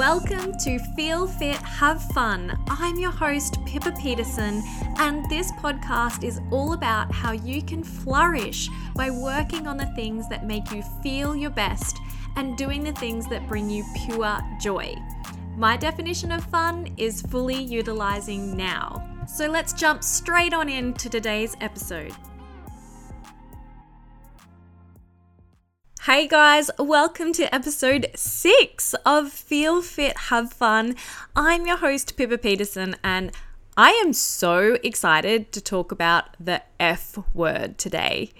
Welcome 0.00 0.56
to 0.60 0.78
Feel 0.96 1.26
Fit, 1.26 1.56
Have 1.56 2.02
Fun. 2.12 2.58
I'm 2.68 2.98
your 2.98 3.10
host, 3.10 3.62
Pippa 3.66 3.92
Peterson, 4.00 4.62
and 4.96 5.28
this 5.28 5.52
podcast 5.52 6.24
is 6.24 6.40
all 6.50 6.72
about 6.72 7.12
how 7.12 7.32
you 7.32 7.60
can 7.60 7.84
flourish 7.84 8.70
by 8.96 9.10
working 9.10 9.66
on 9.66 9.76
the 9.76 9.92
things 9.94 10.26
that 10.30 10.46
make 10.46 10.72
you 10.72 10.82
feel 11.02 11.36
your 11.36 11.50
best 11.50 11.98
and 12.36 12.56
doing 12.56 12.82
the 12.82 12.92
things 12.92 13.28
that 13.28 13.46
bring 13.46 13.68
you 13.68 13.84
pure 14.06 14.40
joy. 14.58 14.96
My 15.58 15.76
definition 15.76 16.32
of 16.32 16.44
fun 16.44 16.94
is 16.96 17.20
fully 17.20 17.62
utilizing 17.62 18.56
now. 18.56 19.06
So 19.28 19.48
let's 19.50 19.74
jump 19.74 20.02
straight 20.02 20.54
on 20.54 20.70
into 20.70 21.10
today's 21.10 21.58
episode. 21.60 22.14
Hey 26.04 26.26
guys, 26.26 26.70
welcome 26.78 27.34
to 27.34 27.54
episode 27.54 28.06
six 28.14 28.94
of 29.04 29.30
Feel 29.30 29.82
Fit, 29.82 30.16
Have 30.16 30.50
Fun. 30.50 30.96
I'm 31.36 31.66
your 31.66 31.76
host, 31.76 32.16
Pippa 32.16 32.38
Peterson, 32.38 32.96
and 33.04 33.32
I 33.76 33.90
am 33.90 34.14
so 34.14 34.78
excited 34.82 35.52
to 35.52 35.60
talk 35.60 35.92
about 35.92 36.38
the 36.40 36.62
F 36.80 37.18
word 37.34 37.76
today. 37.76 38.30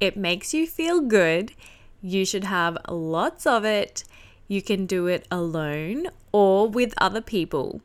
It 0.00 0.16
makes 0.16 0.54
you 0.54 0.66
feel 0.66 1.02
good. 1.02 1.52
You 2.00 2.24
should 2.24 2.44
have 2.44 2.78
lots 2.88 3.46
of 3.46 3.66
it. 3.66 4.04
You 4.48 4.62
can 4.62 4.86
do 4.86 5.06
it 5.06 5.28
alone 5.30 6.06
or 6.32 6.66
with 6.66 6.94
other 6.96 7.20
people. 7.20 7.82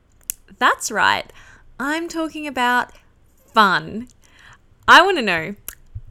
That's 0.57 0.89
right, 0.89 1.33
I'm 1.77 2.07
talking 2.07 2.47
about 2.47 2.93
fun. 3.35 4.07
I 4.87 5.01
want 5.01 5.17
to 5.17 5.21
know 5.21 5.55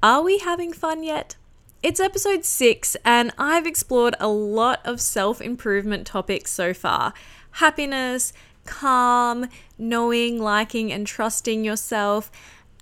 are 0.02 0.20
we 0.20 0.36
having 0.36 0.74
fun 0.74 1.02
yet? 1.02 1.36
It's 1.82 1.98
episode 1.98 2.44
six, 2.44 2.94
and 3.06 3.32
I've 3.38 3.66
explored 3.66 4.14
a 4.20 4.28
lot 4.28 4.80
of 4.84 5.00
self 5.00 5.40
improvement 5.40 6.06
topics 6.06 6.50
so 6.50 6.74
far 6.74 7.14
happiness, 7.52 8.34
calm, 8.66 9.48
knowing, 9.78 10.38
liking, 10.38 10.92
and 10.92 11.06
trusting 11.06 11.64
yourself, 11.64 12.30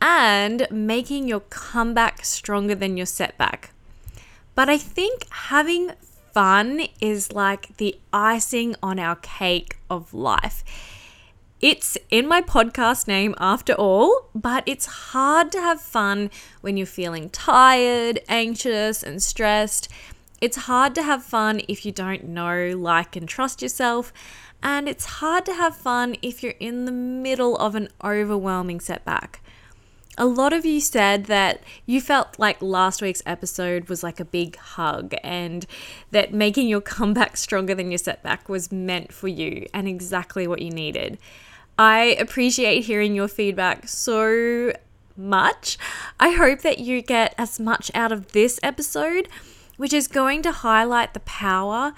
and 0.02 0.66
making 0.72 1.28
your 1.28 1.42
comeback 1.48 2.24
stronger 2.24 2.74
than 2.74 2.96
your 2.96 3.06
setback. 3.06 3.70
But 4.56 4.68
I 4.68 4.78
think 4.78 5.28
having 5.30 5.92
fun 6.32 6.88
is 7.00 7.30
like 7.30 7.76
the 7.76 8.00
icing 8.12 8.74
on 8.82 8.98
our 8.98 9.14
cake 9.14 9.78
of 9.88 10.12
life. 10.12 10.64
It's 11.60 11.98
in 12.08 12.28
my 12.28 12.40
podcast 12.40 13.08
name 13.08 13.34
after 13.40 13.72
all, 13.72 14.30
but 14.32 14.62
it's 14.64 14.86
hard 14.86 15.50
to 15.50 15.60
have 15.60 15.80
fun 15.80 16.30
when 16.60 16.76
you're 16.76 16.86
feeling 16.86 17.30
tired, 17.30 18.20
anxious, 18.28 19.02
and 19.02 19.20
stressed. 19.20 19.88
It's 20.40 20.56
hard 20.56 20.94
to 20.94 21.02
have 21.02 21.24
fun 21.24 21.60
if 21.66 21.84
you 21.84 21.90
don't 21.90 22.28
know, 22.28 22.76
like, 22.76 23.16
and 23.16 23.28
trust 23.28 23.60
yourself. 23.60 24.12
And 24.62 24.88
it's 24.88 25.04
hard 25.04 25.44
to 25.46 25.54
have 25.54 25.74
fun 25.74 26.14
if 26.22 26.44
you're 26.44 26.54
in 26.60 26.84
the 26.84 26.92
middle 26.92 27.56
of 27.56 27.74
an 27.74 27.88
overwhelming 28.04 28.78
setback. 28.78 29.40
A 30.16 30.26
lot 30.26 30.52
of 30.52 30.64
you 30.64 30.80
said 30.80 31.24
that 31.24 31.60
you 31.86 32.00
felt 32.00 32.38
like 32.38 32.62
last 32.62 33.02
week's 33.02 33.22
episode 33.26 33.88
was 33.88 34.04
like 34.04 34.20
a 34.20 34.24
big 34.24 34.54
hug 34.56 35.12
and 35.24 35.66
that 36.12 36.32
making 36.32 36.68
your 36.68 36.80
comeback 36.96 37.36
stronger 37.36 37.74
than 37.74 37.90
your 37.90 37.98
setback 37.98 38.48
was 38.48 38.70
meant 38.70 39.12
for 39.12 39.26
you 39.26 39.66
and 39.74 39.88
exactly 39.88 40.46
what 40.46 40.62
you 40.62 40.70
needed. 40.70 41.18
I 41.78 42.16
appreciate 42.18 42.86
hearing 42.86 43.14
your 43.14 43.28
feedback 43.28 43.86
so 43.86 44.72
much. 45.16 45.78
I 46.18 46.30
hope 46.30 46.62
that 46.62 46.80
you 46.80 47.00
get 47.02 47.36
as 47.38 47.60
much 47.60 47.92
out 47.94 48.10
of 48.10 48.32
this 48.32 48.58
episode, 48.64 49.28
which 49.76 49.92
is 49.92 50.08
going 50.08 50.42
to 50.42 50.50
highlight 50.50 51.14
the 51.14 51.20
power 51.20 51.92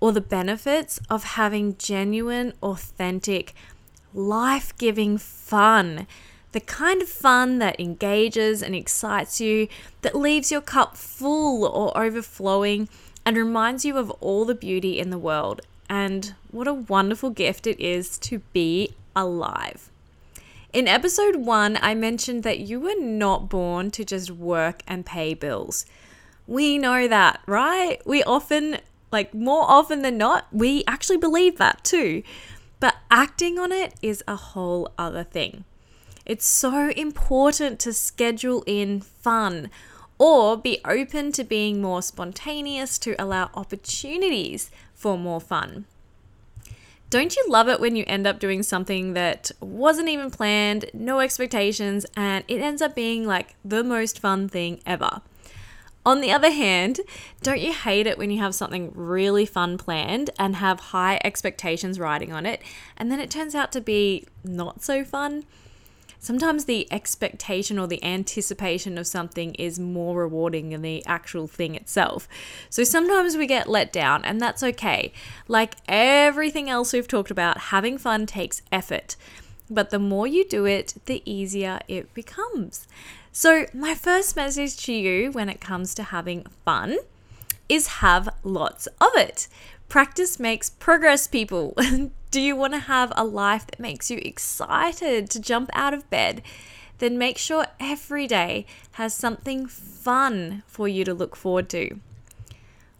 or 0.00 0.12
the 0.12 0.20
benefits 0.20 1.00
of 1.08 1.24
having 1.24 1.78
genuine, 1.78 2.52
authentic, 2.62 3.54
life 4.12 4.76
giving 4.76 5.16
fun. 5.16 6.06
The 6.50 6.60
kind 6.60 7.00
of 7.00 7.08
fun 7.08 7.58
that 7.60 7.80
engages 7.80 8.62
and 8.62 8.74
excites 8.74 9.40
you, 9.40 9.68
that 10.02 10.14
leaves 10.14 10.52
your 10.52 10.60
cup 10.60 10.94
full 10.94 11.64
or 11.64 11.96
overflowing, 11.96 12.90
and 13.24 13.38
reminds 13.38 13.86
you 13.86 13.96
of 13.96 14.10
all 14.20 14.44
the 14.44 14.54
beauty 14.54 14.98
in 14.98 15.08
the 15.08 15.16
world. 15.16 15.62
And 15.88 16.34
what 16.50 16.68
a 16.68 16.74
wonderful 16.74 17.30
gift 17.30 17.66
it 17.66 17.80
is 17.80 18.18
to 18.18 18.40
be 18.52 18.94
alive. 19.14 19.90
In 20.72 20.88
episode 20.88 21.36
one, 21.36 21.78
I 21.82 21.94
mentioned 21.94 22.44
that 22.44 22.60
you 22.60 22.80
were 22.80 22.98
not 22.98 23.50
born 23.50 23.90
to 23.90 24.04
just 24.04 24.30
work 24.30 24.82
and 24.86 25.04
pay 25.04 25.34
bills. 25.34 25.84
We 26.46 26.78
know 26.78 27.06
that, 27.08 27.40
right? 27.46 28.00
We 28.06 28.22
often, 28.22 28.78
like 29.10 29.34
more 29.34 29.64
often 29.68 30.00
than 30.02 30.16
not, 30.16 30.46
we 30.50 30.82
actually 30.86 31.18
believe 31.18 31.58
that 31.58 31.84
too. 31.84 32.22
But 32.80 32.96
acting 33.10 33.58
on 33.58 33.70
it 33.70 33.94
is 34.00 34.24
a 34.26 34.36
whole 34.36 34.90
other 34.96 35.24
thing. 35.24 35.64
It's 36.24 36.46
so 36.46 36.88
important 36.90 37.78
to 37.80 37.92
schedule 37.92 38.64
in 38.66 39.00
fun 39.00 39.70
or 40.18 40.56
be 40.56 40.80
open 40.84 41.32
to 41.32 41.44
being 41.44 41.82
more 41.82 42.00
spontaneous 42.00 42.98
to 43.00 43.14
allow 43.22 43.50
opportunities 43.54 44.70
for 44.94 45.18
more 45.18 45.40
fun. 45.40 45.84
Don't 47.12 47.36
you 47.36 47.44
love 47.46 47.68
it 47.68 47.78
when 47.78 47.94
you 47.94 48.04
end 48.06 48.26
up 48.26 48.38
doing 48.38 48.62
something 48.62 49.12
that 49.12 49.50
wasn't 49.60 50.08
even 50.08 50.30
planned, 50.30 50.86
no 50.94 51.20
expectations, 51.20 52.06
and 52.16 52.42
it 52.48 52.62
ends 52.62 52.80
up 52.80 52.94
being 52.94 53.26
like 53.26 53.54
the 53.62 53.84
most 53.84 54.18
fun 54.18 54.48
thing 54.48 54.80
ever? 54.86 55.20
On 56.06 56.22
the 56.22 56.32
other 56.32 56.50
hand, 56.50 57.00
don't 57.42 57.60
you 57.60 57.74
hate 57.74 58.06
it 58.06 58.16
when 58.16 58.30
you 58.30 58.38
have 58.38 58.54
something 58.54 58.92
really 58.94 59.44
fun 59.44 59.76
planned 59.76 60.30
and 60.38 60.56
have 60.56 60.80
high 60.80 61.20
expectations 61.22 62.00
riding 62.00 62.32
on 62.32 62.46
it, 62.46 62.62
and 62.96 63.12
then 63.12 63.20
it 63.20 63.30
turns 63.30 63.54
out 63.54 63.72
to 63.72 63.82
be 63.82 64.24
not 64.42 64.82
so 64.82 65.04
fun? 65.04 65.44
Sometimes 66.22 66.64
the 66.64 66.90
expectation 66.90 67.78
or 67.78 67.86
the 67.86 68.02
anticipation 68.02 68.96
of 68.96 69.06
something 69.06 69.54
is 69.56 69.78
more 69.78 70.16
rewarding 70.16 70.70
than 70.70 70.80
the 70.80 71.04
actual 71.04 71.46
thing 71.46 71.74
itself. 71.74 72.26
So 72.70 72.84
sometimes 72.84 73.36
we 73.36 73.46
get 73.46 73.68
let 73.68 73.92
down, 73.92 74.24
and 74.24 74.40
that's 74.40 74.62
okay. 74.62 75.12
Like 75.48 75.74
everything 75.86 76.70
else 76.70 76.94
we've 76.94 77.08
talked 77.08 77.30
about, 77.30 77.58
having 77.58 77.98
fun 77.98 78.24
takes 78.24 78.62
effort. 78.72 79.16
But 79.68 79.90
the 79.90 79.98
more 79.98 80.26
you 80.26 80.48
do 80.48 80.64
it, 80.64 80.94
the 81.04 81.22
easier 81.30 81.80
it 81.88 82.14
becomes. 82.14 82.86
So, 83.34 83.66
my 83.72 83.94
first 83.94 84.36
message 84.36 84.76
to 84.84 84.92
you 84.92 85.32
when 85.32 85.48
it 85.48 85.58
comes 85.58 85.94
to 85.94 86.02
having 86.02 86.44
fun 86.66 86.98
is 87.68 87.86
have 87.86 88.28
lots 88.42 88.86
of 89.00 89.10
it. 89.14 89.48
Practice 89.88 90.38
makes 90.40 90.70
progress, 90.70 91.26
people. 91.26 91.76
Do 92.30 92.40
you 92.40 92.56
want 92.56 92.72
to 92.72 92.78
have 92.78 93.12
a 93.14 93.24
life 93.24 93.66
that 93.66 93.78
makes 93.78 94.10
you 94.10 94.18
excited 94.22 95.28
to 95.30 95.40
jump 95.40 95.68
out 95.74 95.92
of 95.92 96.08
bed? 96.08 96.42
Then 96.98 97.18
make 97.18 97.36
sure 97.36 97.66
every 97.78 98.26
day 98.26 98.64
has 98.92 99.12
something 99.12 99.66
fun 99.66 100.62
for 100.66 100.88
you 100.88 101.04
to 101.04 101.12
look 101.12 101.36
forward 101.36 101.68
to. 101.70 101.98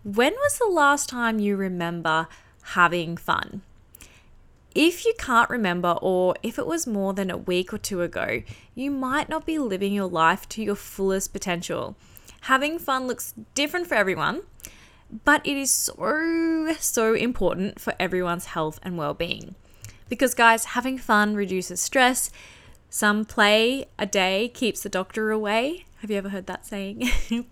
When 0.05 0.33
was 0.33 0.59
the 0.59 0.69
last 0.69 1.09
time 1.09 1.39
you 1.39 1.57
remember 1.57 2.27
having 2.63 3.17
fun? 3.17 3.63
If 4.75 5.05
you 5.05 5.15
can't 5.19 5.49
remember, 5.51 5.97
or 6.03 6.35
if 6.43 6.59
it 6.59 6.67
was 6.67 6.87
more 6.87 7.13
than 7.13 7.31
a 7.31 7.37
week 7.37 7.73
or 7.73 7.79
two 7.79 8.03
ago, 8.03 8.43
you 8.75 8.91
might 8.91 9.29
not 9.29 9.47
be 9.47 9.59
living 9.59 9.93
your 9.93 10.09
life 10.09 10.49
to 10.51 10.63
your 10.63 10.75
fullest 10.75 11.33
potential. 11.33 11.95
Having 12.43 12.81
fun 12.81 13.07
looks 13.07 13.35
different 13.55 13.87
for 13.87 13.95
everyone, 13.95 14.43
but 15.25 15.47
it 15.47 15.57
is 15.57 15.71
so, 15.71 16.75
so 16.79 17.15
important 17.15 17.81
for 17.81 17.95
everyone's 18.01 18.47
health 18.47 18.81
and 18.83 18.97
well 18.97 19.15
being. 19.15 19.55
Because, 20.09 20.35
guys, 20.35 20.67
having 20.67 20.99
fun 20.99 21.35
reduces 21.35 21.81
stress. 21.81 22.31
Some 22.91 23.25
play 23.25 23.87
a 23.99 24.07
day 24.07 24.51
keeps 24.53 24.83
the 24.83 24.89
doctor 24.89 25.31
away. 25.31 25.87
Have 26.01 26.11
you 26.11 26.19
ever 26.19 26.29
heard 26.29 26.47
that 26.47 26.67
saying? 26.67 27.09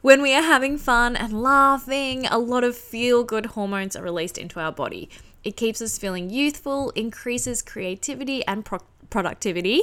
when 0.00 0.20
we 0.20 0.34
are 0.34 0.42
having 0.42 0.78
fun 0.78 1.14
and 1.16 1.40
laughing, 1.42 2.26
a 2.26 2.38
lot 2.38 2.64
of 2.64 2.76
feel 2.76 3.22
good 3.22 3.46
hormones 3.46 3.94
are 3.94 4.02
released 4.02 4.38
into 4.38 4.58
our 4.58 4.72
body. 4.72 5.08
It 5.44 5.56
keeps 5.56 5.82
us 5.82 5.98
feeling 5.98 6.30
youthful, 6.30 6.90
increases 6.90 7.62
creativity 7.62 8.44
and 8.46 8.64
pro- 8.64 8.80
productivity, 9.10 9.82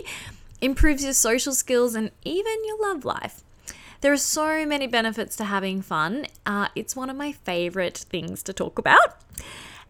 improves 0.59 1.03
your 1.03 1.13
social 1.13 1.53
skills, 1.53 1.95
and 1.95 2.12
even 2.24 2.57
your 2.65 2.81
love 2.81 3.06
life. 3.06 3.44
There 4.01 4.12
are 4.12 4.18
so 4.18 4.65
many 4.65 4.88
benefits 4.88 5.36
to 5.36 5.45
having 5.45 5.83
fun. 5.83 6.25
Uh, 6.45 6.69
it's 6.75 6.95
one 6.95 7.09
of 7.12 7.15
my 7.15 7.31
favorite 7.31 7.98
things 7.98 8.42
to 8.44 8.53
talk 8.53 8.80
about. 8.80 9.21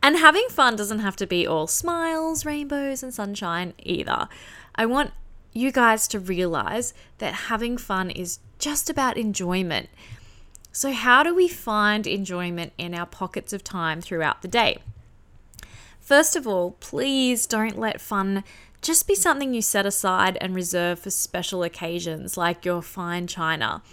And 0.03 0.17
having 0.17 0.47
fun 0.49 0.75
doesn't 0.75 0.99
have 0.99 1.15
to 1.17 1.27
be 1.27 1.47
all 1.47 1.65
smiles, 1.67 2.45
rainbows, 2.45 3.03
and 3.03 3.13
sunshine 3.13 3.73
either. 3.79 4.27
I 4.75 4.85
want 4.85 5.11
you 5.53 5.71
guys 5.71 6.07
to 6.09 6.19
realize 6.19 6.93
that 7.19 7.33
having 7.33 7.77
fun 7.77 8.09
is 8.09 8.39
just 8.59 8.89
about 8.89 9.17
enjoyment. 9.17 9.89
So, 10.73 10.91
how 10.91 11.23
do 11.23 11.35
we 11.35 11.47
find 11.47 12.07
enjoyment 12.07 12.73
in 12.77 12.93
our 12.93 13.05
pockets 13.05 13.53
of 13.53 13.63
time 13.63 14.01
throughout 14.01 14.41
the 14.41 14.47
day? 14.47 14.79
First 15.99 16.35
of 16.35 16.47
all, 16.47 16.71
please 16.79 17.45
don't 17.45 17.77
let 17.77 18.01
fun 18.01 18.43
just 18.81 19.07
be 19.07 19.15
something 19.15 19.53
you 19.53 19.61
set 19.61 19.85
aside 19.85 20.37
and 20.41 20.55
reserve 20.55 20.99
for 20.99 21.11
special 21.11 21.63
occasions 21.63 22.35
like 22.37 22.65
your 22.65 22.81
fine 22.81 23.27
china. 23.27 23.83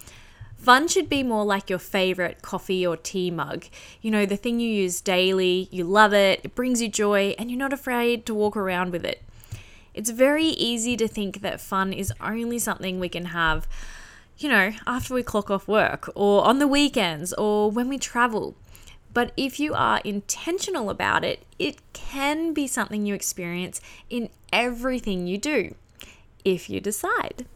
Fun 0.57 0.89
should 0.89 1.09
be 1.09 1.23
more 1.23 1.45
like 1.45 1.71
your 1.71 1.79
favorite 1.79 2.43
coffee 2.43 2.85
or 2.87 2.97
tea 2.97 3.31
mug. 3.31 3.67
You 4.03 4.11
know, 4.11 4.27
the 4.27 4.37
thing 4.37 4.59
you 4.59 4.69
use 4.69 5.01
daily, 5.01 5.69
you 5.71 5.85
love 5.85 6.13
it, 6.13 6.41
it 6.43 6.55
brings 6.55 6.83
you 6.83 6.89
joy, 6.89 7.37
and 7.39 7.51
you're 7.51 7.59
not 7.59 7.73
afraid 7.73 8.27
to 8.27 8.35
walk 8.35 8.57
around 8.57 8.91
with 8.91 9.05
it. 9.05 9.23
It's 9.95 10.11
very 10.11 10.47
easy 10.47 10.97
to 10.97 11.07
think 11.07 11.43
that 11.43 11.61
fun 11.61 11.93
is 11.93 12.13
only 12.21 12.59
something 12.59 12.99
we 12.99 13.09
can 13.09 13.27
have, 13.27 13.69
you 14.37 14.49
know, 14.49 14.73
after 14.87 15.15
we 15.15 15.23
clock 15.23 15.51
off 15.51 15.69
work 15.69 16.11
or 16.15 16.45
on 16.45 16.59
the 16.59 16.69
weekends 16.69 17.33
or 17.35 17.71
when 17.71 17.89
we 17.89 17.99
travel. 17.99 18.57
But 19.13 19.33
if 19.37 19.59
you 19.59 19.75
are 19.75 20.01
intentional 20.05 20.91
about 20.91 21.25
it, 21.25 21.45
it 21.59 21.81
can 21.93 22.53
be 22.53 22.67
something 22.67 23.07
you 23.07 23.15
experience 23.15 23.81
in 24.11 24.29
everything 24.53 25.27
you 25.27 25.39
do, 25.39 25.75
if 26.45 26.69
you 26.71 26.81
decide. 26.81 27.47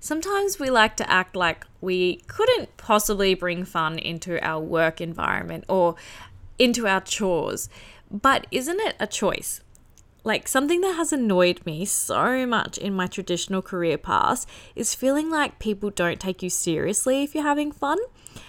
Sometimes 0.00 0.58
we 0.58 0.68
like 0.68 0.96
to 0.96 1.08
act 1.08 1.36
like 1.36 1.64
we 1.80 2.16
couldn't 2.26 2.76
possibly 2.76 3.34
bring 3.34 3.64
fun 3.64 3.98
into 3.98 4.44
our 4.44 4.60
work 4.60 5.00
environment 5.00 5.64
or 5.68 5.94
into 6.58 6.88
our 6.88 7.00
chores. 7.00 7.68
But 8.10 8.46
isn't 8.50 8.80
it 8.80 8.96
a 8.98 9.06
choice? 9.06 9.60
Like 10.24 10.46
something 10.46 10.80
that 10.82 10.94
has 10.94 11.12
annoyed 11.12 11.64
me 11.66 11.84
so 11.84 12.46
much 12.46 12.78
in 12.78 12.94
my 12.94 13.06
traditional 13.06 13.60
career 13.60 13.98
path 13.98 14.46
is 14.76 14.94
feeling 14.94 15.30
like 15.30 15.58
people 15.58 15.90
don't 15.90 16.20
take 16.20 16.42
you 16.42 16.50
seriously 16.50 17.24
if 17.24 17.34
you're 17.34 17.42
having 17.42 17.72
fun. 17.72 17.98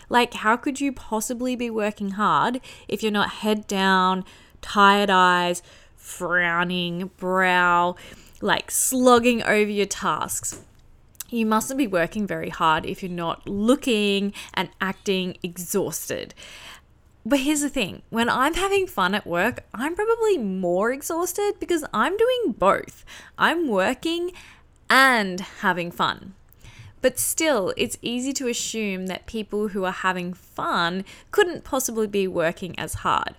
Like, 0.08 0.36
how 0.36 0.56
could 0.56 0.80
you 0.80 0.92
possibly 0.92 1.56
be 1.56 1.70
working 1.70 2.12
hard 2.12 2.62
if 2.88 3.02
you're 3.02 3.12
not 3.12 3.30
head 3.30 3.66
down, 3.66 4.24
tired 4.62 5.10
eyes, 5.10 5.64
frowning 5.96 7.10
brow, 7.18 7.96
like 8.40 8.70
slogging 8.70 9.42
over 9.44 9.72
your 9.72 9.88
tasks? 9.88 10.64
you 11.34 11.48
mustn't 11.48 11.80
be 11.80 11.88
working 11.88 12.28
very 12.28 12.50
hard 12.50 12.86
if 12.86 13.02
you're 13.02 13.12
not 13.12 13.48
looking 13.50 14.34
and 14.54 14.70
acting 14.80 15.36
exhausted. 15.42 16.34
But 17.26 17.40
here's 17.40 17.62
the 17.62 17.70
thing 17.70 18.02
when 18.10 18.30
I'm 18.30 18.54
having 18.54 18.88
fun 18.88 19.16
at 19.16 19.26
work, 19.26 19.64
I'm 19.74 19.96
probably 19.96 20.38
more 20.38 20.92
exhausted 20.92 21.54
because 21.60 21.86
I'm 21.94 22.18
doing 22.18 22.56
both. 22.58 23.06
I'm 23.38 23.68
working 23.68 24.32
and 24.90 25.40
having 25.40 25.92
fun. 25.92 26.34
But 27.02 27.20
still, 27.20 27.74
it's 27.76 27.98
easy 28.02 28.32
to 28.34 28.48
assume 28.48 29.08
that 29.08 29.26
people 29.26 29.70
who 29.70 29.84
are 29.84 29.92
having 29.92 30.34
fun 30.34 31.04
couldn't 31.32 31.64
possibly 31.64 32.08
be 32.08 32.28
working 32.28 32.78
as 32.80 32.96
hard. 32.96 33.36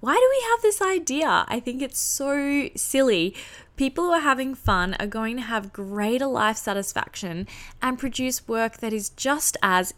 Why 0.00 0.14
do 0.14 0.28
we 0.30 0.50
have 0.50 0.62
this 0.62 0.82
idea? 0.82 1.44
I 1.48 1.58
think 1.58 1.82
it's 1.82 1.98
so 1.98 2.68
silly 2.76 3.34
People 3.76 4.04
who 4.04 4.12
are 4.12 4.20
having 4.20 4.54
fun 4.54 4.96
are 4.98 5.06
going 5.06 5.36
to 5.36 5.42
have 5.42 5.72
greater 5.72 6.26
life 6.26 6.56
satisfaction 6.56 7.46
and 7.82 7.98
produce 7.98 8.48
work 8.48 8.78
that 8.78 8.94
is 8.94 9.10
just 9.10 9.58
as, 9.62 9.92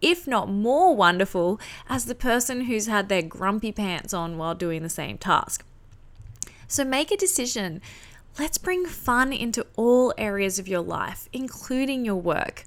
if 0.00 0.26
not 0.26 0.48
more 0.48 0.94
wonderful, 0.94 1.60
as 1.88 2.04
the 2.04 2.14
person 2.14 2.62
who's 2.62 2.86
had 2.86 3.08
their 3.08 3.22
grumpy 3.22 3.72
pants 3.72 4.14
on 4.14 4.38
while 4.38 4.54
doing 4.54 4.82
the 4.82 4.88
same 4.88 5.18
task. 5.18 5.64
So 6.66 6.84
make 6.84 7.10
a 7.10 7.16
decision. 7.16 7.80
Let's 8.38 8.58
bring 8.58 8.86
fun 8.86 9.32
into 9.32 9.66
all 9.76 10.14
areas 10.16 10.58
of 10.58 10.68
your 10.68 10.82
life, 10.82 11.28
including 11.32 12.04
your 12.04 12.16
work 12.16 12.64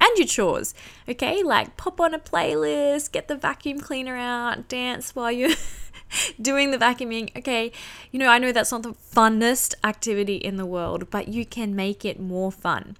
and 0.00 0.16
your 0.16 0.26
chores. 0.26 0.74
Okay, 1.08 1.42
like 1.42 1.76
pop 1.76 2.00
on 2.00 2.14
a 2.14 2.18
playlist, 2.18 3.12
get 3.12 3.28
the 3.28 3.36
vacuum 3.36 3.80
cleaner 3.80 4.16
out, 4.16 4.68
dance 4.68 5.14
while 5.14 5.32
you're 5.32 5.56
doing 6.40 6.70
the 6.70 6.78
vacuuming. 6.78 7.36
Okay, 7.36 7.72
you 8.10 8.18
know, 8.18 8.28
I 8.28 8.38
know 8.38 8.52
that's 8.52 8.72
not 8.72 8.82
the 8.82 8.94
funnest 8.94 9.74
activity 9.82 10.36
in 10.36 10.56
the 10.56 10.66
world, 10.66 11.10
but 11.10 11.28
you 11.28 11.44
can 11.44 11.74
make 11.74 12.04
it 12.04 12.20
more 12.20 12.52
fun. 12.52 12.96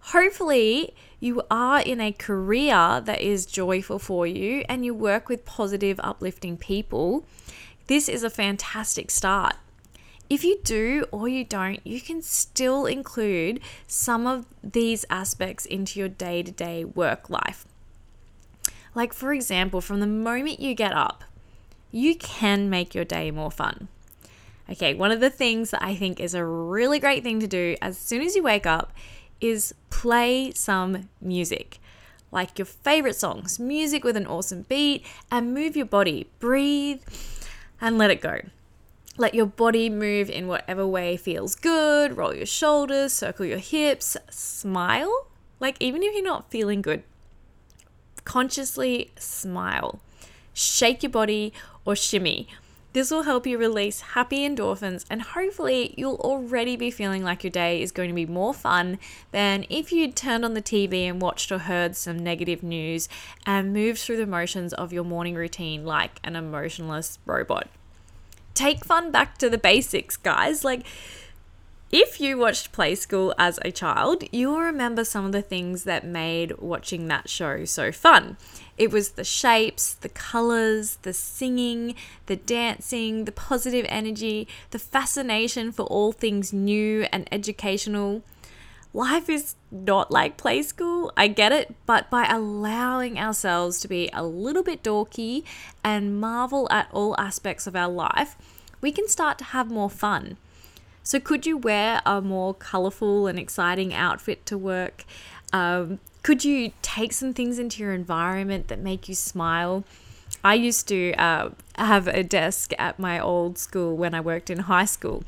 Hopefully, 0.00 0.94
you 1.20 1.42
are 1.50 1.80
in 1.80 2.00
a 2.00 2.12
career 2.12 3.00
that 3.04 3.20
is 3.20 3.46
joyful 3.46 3.98
for 3.98 4.26
you 4.26 4.64
and 4.68 4.84
you 4.84 4.94
work 4.94 5.28
with 5.28 5.44
positive, 5.44 5.98
uplifting 6.02 6.56
people. 6.56 7.26
This 7.86 8.08
is 8.08 8.22
a 8.22 8.30
fantastic 8.30 9.10
start. 9.10 9.56
If 10.30 10.44
you 10.44 10.58
do 10.62 11.06
or 11.10 11.26
you 11.26 11.42
don't, 11.42 11.84
you 11.86 12.00
can 12.00 12.20
still 12.22 12.86
include 12.86 13.60
some 13.86 14.26
of 14.26 14.46
these 14.62 15.04
aspects 15.08 15.64
into 15.64 15.98
your 15.98 16.08
day 16.08 16.42
to 16.42 16.52
day 16.52 16.84
work 16.84 17.30
life. 17.30 17.66
Like, 18.94 19.12
for 19.12 19.32
example, 19.32 19.80
from 19.80 20.00
the 20.00 20.06
moment 20.06 20.60
you 20.60 20.74
get 20.74 20.92
up, 20.92 21.24
you 21.90 22.14
can 22.14 22.68
make 22.68 22.94
your 22.94 23.04
day 23.04 23.30
more 23.30 23.50
fun. 23.50 23.88
Okay, 24.70 24.92
one 24.92 25.10
of 25.10 25.20
the 25.20 25.30
things 25.30 25.70
that 25.70 25.82
I 25.82 25.94
think 25.94 26.20
is 26.20 26.34
a 26.34 26.44
really 26.44 26.98
great 26.98 27.22
thing 27.22 27.40
to 27.40 27.46
do 27.46 27.76
as 27.80 27.96
soon 27.96 28.20
as 28.20 28.36
you 28.36 28.42
wake 28.42 28.66
up 28.66 28.92
is 29.40 29.74
play 29.90 30.52
some 30.52 31.08
music. 31.20 31.78
Like 32.30 32.58
your 32.58 32.66
favorite 32.66 33.16
songs, 33.16 33.58
music 33.58 34.04
with 34.04 34.16
an 34.16 34.26
awesome 34.26 34.62
beat, 34.68 35.04
and 35.30 35.54
move 35.54 35.76
your 35.76 35.86
body. 35.86 36.28
Breathe 36.38 37.00
and 37.80 37.96
let 37.96 38.10
it 38.10 38.20
go. 38.20 38.40
Let 39.16 39.34
your 39.34 39.46
body 39.46 39.90
move 39.90 40.30
in 40.30 40.46
whatever 40.46 40.86
way 40.86 41.16
feels 41.16 41.54
good. 41.54 42.16
Roll 42.16 42.34
your 42.34 42.46
shoulders, 42.46 43.12
circle 43.12 43.46
your 43.46 43.58
hips, 43.58 44.16
smile. 44.30 45.26
Like, 45.58 45.76
even 45.80 46.02
if 46.02 46.14
you're 46.14 46.22
not 46.22 46.50
feeling 46.50 46.82
good, 46.82 47.02
consciously 48.24 49.10
smile. 49.18 50.00
Shake 50.52 51.02
your 51.02 51.10
body 51.10 51.52
or 51.84 51.96
shimmy. 51.96 52.48
This 52.92 53.10
will 53.10 53.22
help 53.22 53.46
you 53.46 53.58
release 53.58 54.00
happy 54.00 54.48
endorphins, 54.48 55.04
and 55.10 55.22
hopefully, 55.22 55.94
you'll 55.96 56.16
already 56.16 56.76
be 56.76 56.90
feeling 56.90 57.22
like 57.22 57.44
your 57.44 57.50
day 57.50 57.82
is 57.82 57.92
going 57.92 58.08
to 58.08 58.14
be 58.14 58.26
more 58.26 58.54
fun 58.54 58.98
than 59.30 59.66
if 59.68 59.92
you'd 59.92 60.16
turned 60.16 60.44
on 60.44 60.54
the 60.54 60.62
TV 60.62 61.02
and 61.02 61.20
watched 61.20 61.52
or 61.52 61.58
heard 61.58 61.96
some 61.96 62.18
negative 62.18 62.62
news 62.62 63.08
and 63.44 63.72
moved 63.72 63.98
through 63.98 64.16
the 64.16 64.26
motions 64.26 64.72
of 64.72 64.92
your 64.92 65.04
morning 65.04 65.34
routine 65.34 65.84
like 65.84 66.18
an 66.24 66.34
emotionless 66.34 67.18
robot 67.26 67.68
take 68.58 68.84
fun 68.84 69.12
back 69.12 69.38
to 69.38 69.48
the 69.48 69.56
basics, 69.56 70.16
guys. 70.16 70.64
Like, 70.64 70.84
if 71.90 72.20
you 72.20 72.36
watched 72.36 72.72
Play 72.72 72.94
School 72.94 73.34
as 73.38 73.58
a 73.62 73.72
child, 73.72 74.24
you'll 74.30 74.60
remember 74.60 75.04
some 75.04 75.24
of 75.24 75.32
the 75.32 75.42
things 75.42 75.84
that 75.84 76.04
made 76.04 76.58
watching 76.58 77.08
that 77.08 77.30
show 77.30 77.64
so 77.64 77.90
fun. 77.92 78.36
It 78.76 78.90
was 78.90 79.10
the 79.10 79.24
shapes, 79.24 79.94
the 79.94 80.10
colors, 80.10 80.98
the 81.02 81.14
singing, 81.14 81.94
the 82.26 82.36
dancing, 82.36 83.24
the 83.24 83.32
positive 83.32 83.86
energy, 83.88 84.46
the 84.70 84.78
fascination 84.78 85.72
for 85.72 85.84
all 85.84 86.12
things 86.12 86.52
new 86.52 87.06
and 87.10 87.26
educational. 87.32 88.22
Life 88.92 89.28
is 89.28 89.54
not 89.70 90.10
like 90.10 90.36
play 90.36 90.62
school, 90.62 91.12
I 91.16 91.28
get 91.28 91.52
it, 91.52 91.74
but 91.86 92.10
by 92.10 92.26
allowing 92.26 93.18
ourselves 93.18 93.80
to 93.80 93.88
be 93.88 94.10
a 94.12 94.24
little 94.24 94.62
bit 94.62 94.82
dorky 94.82 95.42
and 95.82 96.20
marvel 96.20 96.68
at 96.70 96.88
all 96.92 97.18
aspects 97.18 97.66
of 97.66 97.74
our 97.74 97.90
life, 97.90 98.36
we 98.80 98.92
can 98.92 99.08
start 99.08 99.38
to 99.38 99.44
have 99.44 99.70
more 99.70 99.90
fun. 99.90 100.36
So, 101.08 101.18
could 101.18 101.46
you 101.46 101.56
wear 101.56 102.02
a 102.04 102.20
more 102.20 102.52
colorful 102.52 103.28
and 103.28 103.38
exciting 103.38 103.94
outfit 103.94 104.44
to 104.44 104.58
work? 104.58 105.06
Um, 105.54 106.00
could 106.22 106.44
you 106.44 106.72
take 106.82 107.14
some 107.14 107.32
things 107.32 107.58
into 107.58 107.82
your 107.82 107.94
environment 107.94 108.68
that 108.68 108.78
make 108.78 109.08
you 109.08 109.14
smile? 109.14 109.84
I 110.44 110.52
used 110.52 110.86
to 110.88 111.14
uh, 111.14 111.52
have 111.76 112.08
a 112.08 112.22
desk 112.22 112.74
at 112.78 112.98
my 112.98 113.18
old 113.18 113.56
school 113.56 113.96
when 113.96 114.12
I 114.12 114.20
worked 114.20 114.50
in 114.50 114.58
high 114.58 114.84
school, 114.84 115.24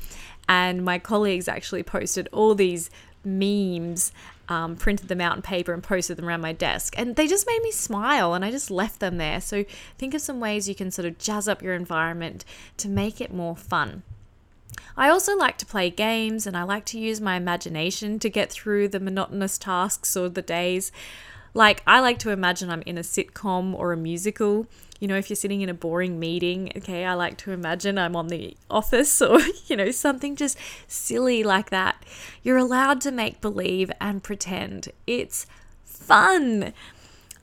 and 0.47 0.85
my 0.85 0.99
colleagues 0.99 1.47
actually 1.47 1.81
posted 1.81 2.29
all 2.31 2.53
these 2.53 2.91
memes, 3.25 4.11
um, 4.49 4.75
printed 4.75 5.07
them 5.07 5.19
out 5.19 5.31
on 5.31 5.41
paper 5.41 5.73
and 5.73 5.81
posted 5.81 6.15
them 6.15 6.27
around 6.27 6.41
my 6.41 6.53
desk. 6.53 6.93
And 6.95 7.15
they 7.15 7.25
just 7.25 7.47
made 7.47 7.63
me 7.63 7.71
smile 7.71 8.35
and 8.35 8.45
I 8.45 8.51
just 8.51 8.69
left 8.69 8.99
them 8.99 9.17
there. 9.17 9.41
So 9.41 9.65
think 9.97 10.13
of 10.13 10.21
some 10.21 10.39
ways 10.39 10.69
you 10.69 10.75
can 10.75 10.91
sort 10.91 11.07
of 11.07 11.17
jazz 11.17 11.47
up 11.47 11.63
your 11.63 11.73
environment 11.73 12.45
to 12.77 12.87
make 12.87 13.19
it 13.19 13.33
more 13.33 13.55
fun. 13.55 14.03
I 14.97 15.09
also 15.09 15.35
like 15.37 15.57
to 15.59 15.65
play 15.65 15.89
games 15.89 16.45
and 16.45 16.55
I 16.55 16.63
like 16.63 16.85
to 16.85 16.99
use 16.99 17.21
my 17.21 17.35
imagination 17.35 18.19
to 18.19 18.29
get 18.29 18.51
through 18.51 18.89
the 18.89 18.99
monotonous 18.99 19.57
tasks 19.57 20.15
or 20.15 20.29
the 20.29 20.41
days. 20.41 20.91
Like, 21.53 21.83
I 21.85 21.99
like 21.99 22.19
to 22.19 22.29
imagine 22.29 22.69
I'm 22.69 22.83
in 22.83 22.97
a 22.97 23.01
sitcom 23.01 23.73
or 23.73 23.91
a 23.91 23.97
musical. 23.97 24.67
You 24.99 25.07
know, 25.07 25.17
if 25.17 25.29
you're 25.29 25.35
sitting 25.35 25.61
in 25.61 25.69
a 25.69 25.73
boring 25.73 26.19
meeting, 26.19 26.71
okay, 26.77 27.03
I 27.05 27.13
like 27.13 27.37
to 27.39 27.51
imagine 27.51 27.97
I'm 27.97 28.15
on 28.15 28.27
the 28.27 28.55
office 28.69 29.21
or, 29.21 29.39
you 29.67 29.75
know, 29.75 29.91
something 29.91 30.35
just 30.35 30.57
silly 30.87 31.43
like 31.43 31.69
that. 31.71 32.03
You're 32.43 32.57
allowed 32.57 33.01
to 33.01 33.11
make 33.11 33.41
believe 33.41 33.91
and 33.99 34.23
pretend. 34.23 34.89
It's 35.07 35.45
fun. 35.83 36.73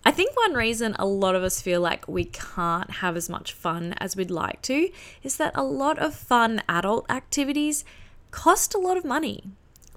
I 0.09 0.11
think 0.11 0.35
one 0.35 0.55
reason 0.55 0.97
a 0.99 1.05
lot 1.05 1.35
of 1.35 1.43
us 1.43 1.61
feel 1.61 1.83
like 1.83 2.09
we 2.09 2.25
can't 2.25 2.91
have 2.91 3.15
as 3.15 3.29
much 3.29 3.53
fun 3.53 3.95
as 3.99 4.17
we'd 4.17 4.31
like 4.31 4.63
to 4.63 4.89
is 5.23 5.37
that 5.37 5.53
a 5.55 5.63
lot 5.63 5.99
of 5.99 6.15
fun 6.15 6.63
adult 6.67 7.05
activities 7.11 7.85
cost 8.31 8.75
a 8.75 8.79
lot 8.79 8.97
of 8.97 9.05
money. 9.05 9.45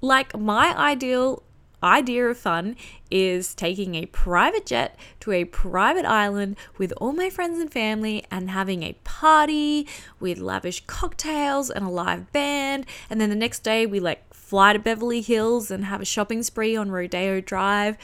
Like 0.02 0.38
my 0.38 0.78
ideal 0.78 1.44
idea 1.82 2.28
of 2.28 2.38
fun 2.38 2.76
is 3.10 3.56
taking 3.56 3.96
a 3.96 4.06
private 4.08 4.66
jet 4.66 5.00
to 5.22 5.32
a 5.32 5.46
private 5.46 6.04
island 6.04 6.58
with 6.78 6.92
all 6.98 7.14
my 7.14 7.30
friends 7.30 7.60
and 7.60 7.72
family 7.72 8.26
and 8.30 8.50
having 8.50 8.84
a 8.84 8.98
party 9.06 9.88
with 10.20 10.40
lavish 10.40 10.84
cocktails 10.88 11.70
and 11.70 11.86
a 11.86 11.90
live 11.90 12.34
band. 12.34 12.86
And 13.10 13.22
then 13.22 13.30
the 13.30 13.36
next 13.38 13.64
day, 13.64 13.86
we 13.86 14.02
like 14.02 14.34
fly 14.34 14.74
to 14.74 14.80
Beverly 14.80 15.22
Hills 15.22 15.72
and 15.72 15.86
have 15.86 16.02
a 16.02 16.06
shopping 16.06 16.44
spree 16.44 16.76
on 16.76 16.92
Rodeo 16.92 17.40
Drive. 17.40 17.98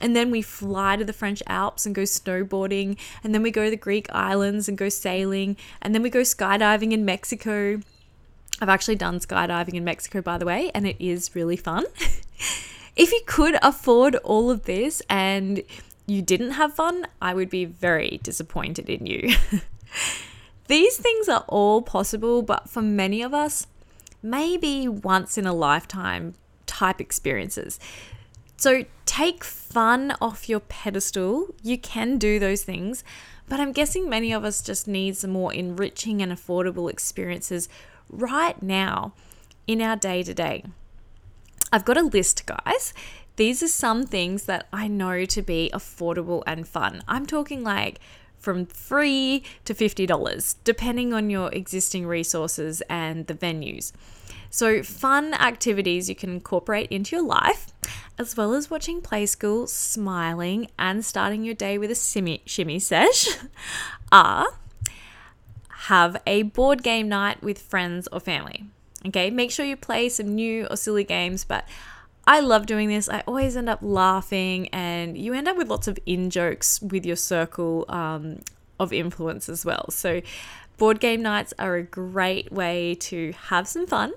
And 0.00 0.14
then 0.14 0.30
we 0.30 0.42
fly 0.42 0.96
to 0.96 1.04
the 1.04 1.12
French 1.12 1.42
Alps 1.46 1.86
and 1.86 1.94
go 1.94 2.02
snowboarding. 2.02 2.98
And 3.22 3.34
then 3.34 3.42
we 3.42 3.50
go 3.50 3.64
to 3.64 3.70
the 3.70 3.76
Greek 3.76 4.06
islands 4.12 4.68
and 4.68 4.76
go 4.76 4.88
sailing. 4.88 5.56
And 5.80 5.94
then 5.94 6.02
we 6.02 6.10
go 6.10 6.20
skydiving 6.20 6.92
in 6.92 7.04
Mexico. 7.04 7.80
I've 8.60 8.68
actually 8.68 8.96
done 8.96 9.18
skydiving 9.18 9.74
in 9.74 9.84
Mexico, 9.84 10.20
by 10.20 10.38
the 10.38 10.46
way, 10.46 10.70
and 10.74 10.86
it 10.86 10.96
is 10.98 11.34
really 11.34 11.56
fun. 11.56 11.86
if 12.96 13.12
you 13.12 13.20
could 13.26 13.56
afford 13.62 14.16
all 14.16 14.50
of 14.50 14.64
this 14.64 15.02
and 15.08 15.62
you 16.06 16.22
didn't 16.22 16.52
have 16.52 16.74
fun, 16.74 17.06
I 17.20 17.34
would 17.34 17.50
be 17.50 17.64
very 17.64 18.20
disappointed 18.22 18.88
in 18.88 19.06
you. 19.06 19.34
These 20.66 20.96
things 20.96 21.28
are 21.28 21.44
all 21.48 21.82
possible, 21.82 22.42
but 22.42 22.70
for 22.70 22.82
many 22.82 23.22
of 23.22 23.34
us, 23.34 23.66
maybe 24.22 24.88
once 24.88 25.36
in 25.36 25.46
a 25.46 25.52
lifetime 25.52 26.34
type 26.66 27.00
experiences. 27.00 27.78
So 28.64 28.86
take 29.04 29.44
fun 29.44 30.14
off 30.22 30.48
your 30.48 30.60
pedestal. 30.60 31.54
You 31.62 31.76
can 31.76 32.16
do 32.16 32.38
those 32.38 32.62
things, 32.62 33.04
but 33.46 33.60
I'm 33.60 33.72
guessing 33.72 34.08
many 34.08 34.32
of 34.32 34.42
us 34.42 34.62
just 34.62 34.88
need 34.88 35.18
some 35.18 35.32
more 35.32 35.52
enriching 35.52 36.22
and 36.22 36.32
affordable 36.32 36.90
experiences 36.90 37.68
right 38.08 38.62
now 38.62 39.12
in 39.66 39.82
our 39.82 39.96
day 39.96 40.22
to 40.22 40.32
day. 40.32 40.64
I've 41.74 41.84
got 41.84 41.98
a 41.98 42.02
list, 42.04 42.46
guys. 42.46 42.94
These 43.36 43.62
are 43.62 43.68
some 43.68 44.06
things 44.06 44.46
that 44.46 44.66
I 44.72 44.88
know 44.88 45.26
to 45.26 45.42
be 45.42 45.70
affordable 45.74 46.42
and 46.46 46.66
fun. 46.66 47.02
I'm 47.06 47.26
talking 47.26 47.62
like 47.62 48.00
from 48.38 48.64
free 48.64 49.42
to 49.66 49.74
$50, 49.74 50.54
depending 50.64 51.12
on 51.12 51.28
your 51.28 51.52
existing 51.52 52.06
resources 52.06 52.82
and 52.88 53.26
the 53.26 53.34
venues. 53.34 53.92
So, 54.54 54.84
fun 54.84 55.34
activities 55.34 56.08
you 56.08 56.14
can 56.14 56.30
incorporate 56.30 56.88
into 56.92 57.16
your 57.16 57.24
life, 57.24 57.72
as 58.16 58.36
well 58.36 58.54
as 58.54 58.70
watching 58.70 59.02
Play 59.02 59.26
School, 59.26 59.66
smiling, 59.66 60.68
and 60.78 61.04
starting 61.04 61.42
your 61.42 61.56
day 61.56 61.76
with 61.76 61.90
a 61.90 61.96
shimmy, 61.96 62.40
shimmy 62.46 62.78
sesh, 62.78 63.26
are 64.12 64.46
have 65.88 66.22
a 66.24 66.44
board 66.44 66.84
game 66.84 67.08
night 67.08 67.42
with 67.42 67.58
friends 67.58 68.06
or 68.12 68.20
family. 68.20 68.66
Okay, 69.04 69.28
make 69.28 69.50
sure 69.50 69.66
you 69.66 69.76
play 69.76 70.08
some 70.08 70.36
new 70.36 70.66
or 70.66 70.76
silly 70.76 71.02
games, 71.02 71.42
but 71.42 71.66
I 72.24 72.38
love 72.38 72.66
doing 72.66 72.88
this. 72.88 73.08
I 73.08 73.24
always 73.26 73.56
end 73.56 73.68
up 73.68 73.80
laughing, 73.82 74.68
and 74.68 75.18
you 75.18 75.34
end 75.34 75.48
up 75.48 75.56
with 75.56 75.66
lots 75.66 75.88
of 75.88 75.98
in 76.06 76.30
jokes 76.30 76.80
with 76.80 77.04
your 77.04 77.16
circle 77.16 77.86
um, 77.88 78.38
of 78.78 78.92
influence 78.92 79.48
as 79.48 79.64
well. 79.64 79.90
So, 79.90 80.22
board 80.78 81.00
game 81.00 81.22
nights 81.22 81.52
are 81.58 81.74
a 81.74 81.82
great 81.82 82.52
way 82.52 82.94
to 83.00 83.32
have 83.48 83.66
some 83.66 83.88
fun 83.88 84.12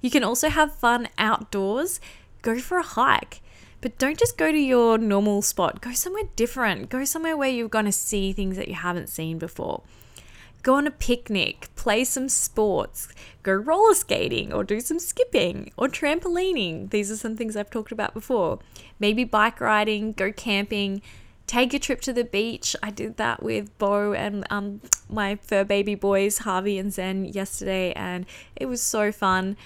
you 0.00 0.10
can 0.10 0.24
also 0.24 0.48
have 0.48 0.74
fun 0.74 1.08
outdoors. 1.18 2.00
Go 2.42 2.58
for 2.58 2.78
a 2.78 2.82
hike. 2.82 3.40
But 3.80 3.98
don't 3.98 4.18
just 4.18 4.36
go 4.36 4.50
to 4.50 4.58
your 4.58 4.98
normal 4.98 5.42
spot. 5.42 5.80
Go 5.80 5.92
somewhere 5.92 6.24
different. 6.34 6.88
Go 6.88 7.04
somewhere 7.04 7.36
where 7.36 7.48
you're 7.48 7.68
going 7.68 7.84
to 7.84 7.92
see 7.92 8.32
things 8.32 8.56
that 8.56 8.68
you 8.68 8.74
haven't 8.74 9.08
seen 9.08 9.38
before. 9.38 9.82
Go 10.64 10.74
on 10.74 10.88
a 10.88 10.90
picnic, 10.90 11.68
play 11.76 12.02
some 12.02 12.28
sports, 12.28 13.08
go 13.44 13.52
roller 13.52 13.94
skating 13.94 14.52
or 14.52 14.64
do 14.64 14.80
some 14.80 14.98
skipping 14.98 15.70
or 15.76 15.86
trampolining. 15.86 16.90
These 16.90 17.12
are 17.12 17.16
some 17.16 17.36
things 17.36 17.56
I've 17.56 17.70
talked 17.70 17.92
about 17.92 18.12
before. 18.12 18.58
Maybe 18.98 19.22
bike 19.22 19.60
riding, 19.60 20.12
go 20.12 20.32
camping, 20.32 21.00
take 21.46 21.72
a 21.72 21.78
trip 21.78 22.00
to 22.02 22.12
the 22.12 22.24
beach. 22.24 22.74
I 22.82 22.90
did 22.90 23.16
that 23.18 23.40
with 23.40 23.76
Bo 23.78 24.12
and 24.12 24.44
um, 24.50 24.80
my 25.08 25.36
fur 25.36 25.62
baby 25.62 25.94
boys, 25.94 26.38
Harvey 26.38 26.76
and 26.76 26.92
Zen, 26.92 27.24
yesterday, 27.24 27.92
and 27.92 28.26
it 28.56 28.66
was 28.66 28.82
so 28.82 29.12
fun. 29.12 29.56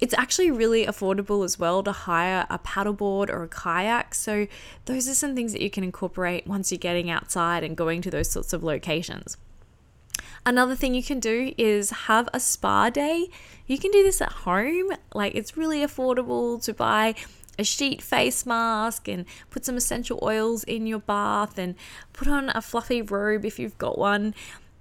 It's 0.00 0.14
actually 0.14 0.50
really 0.50 0.86
affordable 0.86 1.44
as 1.44 1.58
well 1.58 1.82
to 1.82 1.92
hire 1.92 2.46
a 2.48 2.58
paddleboard 2.58 3.28
or 3.28 3.42
a 3.42 3.48
kayak. 3.48 4.14
So, 4.14 4.46
those 4.86 5.08
are 5.08 5.14
some 5.14 5.34
things 5.34 5.52
that 5.52 5.60
you 5.60 5.70
can 5.70 5.84
incorporate 5.84 6.46
once 6.46 6.72
you're 6.72 6.78
getting 6.78 7.10
outside 7.10 7.62
and 7.62 7.76
going 7.76 8.00
to 8.02 8.10
those 8.10 8.30
sorts 8.30 8.52
of 8.52 8.64
locations. 8.64 9.36
Another 10.46 10.74
thing 10.74 10.94
you 10.94 11.02
can 11.02 11.20
do 11.20 11.52
is 11.58 11.90
have 11.90 12.28
a 12.32 12.40
spa 12.40 12.88
day. 12.88 13.28
You 13.66 13.78
can 13.78 13.90
do 13.90 14.02
this 14.02 14.22
at 14.22 14.32
home. 14.32 14.92
Like, 15.14 15.34
it's 15.34 15.56
really 15.56 15.80
affordable 15.80 16.62
to 16.64 16.72
buy 16.72 17.14
a 17.58 17.64
sheet 17.64 18.00
face 18.00 18.46
mask 18.46 19.06
and 19.06 19.26
put 19.50 19.66
some 19.66 19.76
essential 19.76 20.18
oils 20.22 20.64
in 20.64 20.86
your 20.86 21.00
bath 21.00 21.58
and 21.58 21.74
put 22.14 22.26
on 22.26 22.50
a 22.54 22.62
fluffy 22.62 23.02
robe 23.02 23.44
if 23.44 23.58
you've 23.58 23.76
got 23.76 23.98
one. 23.98 24.34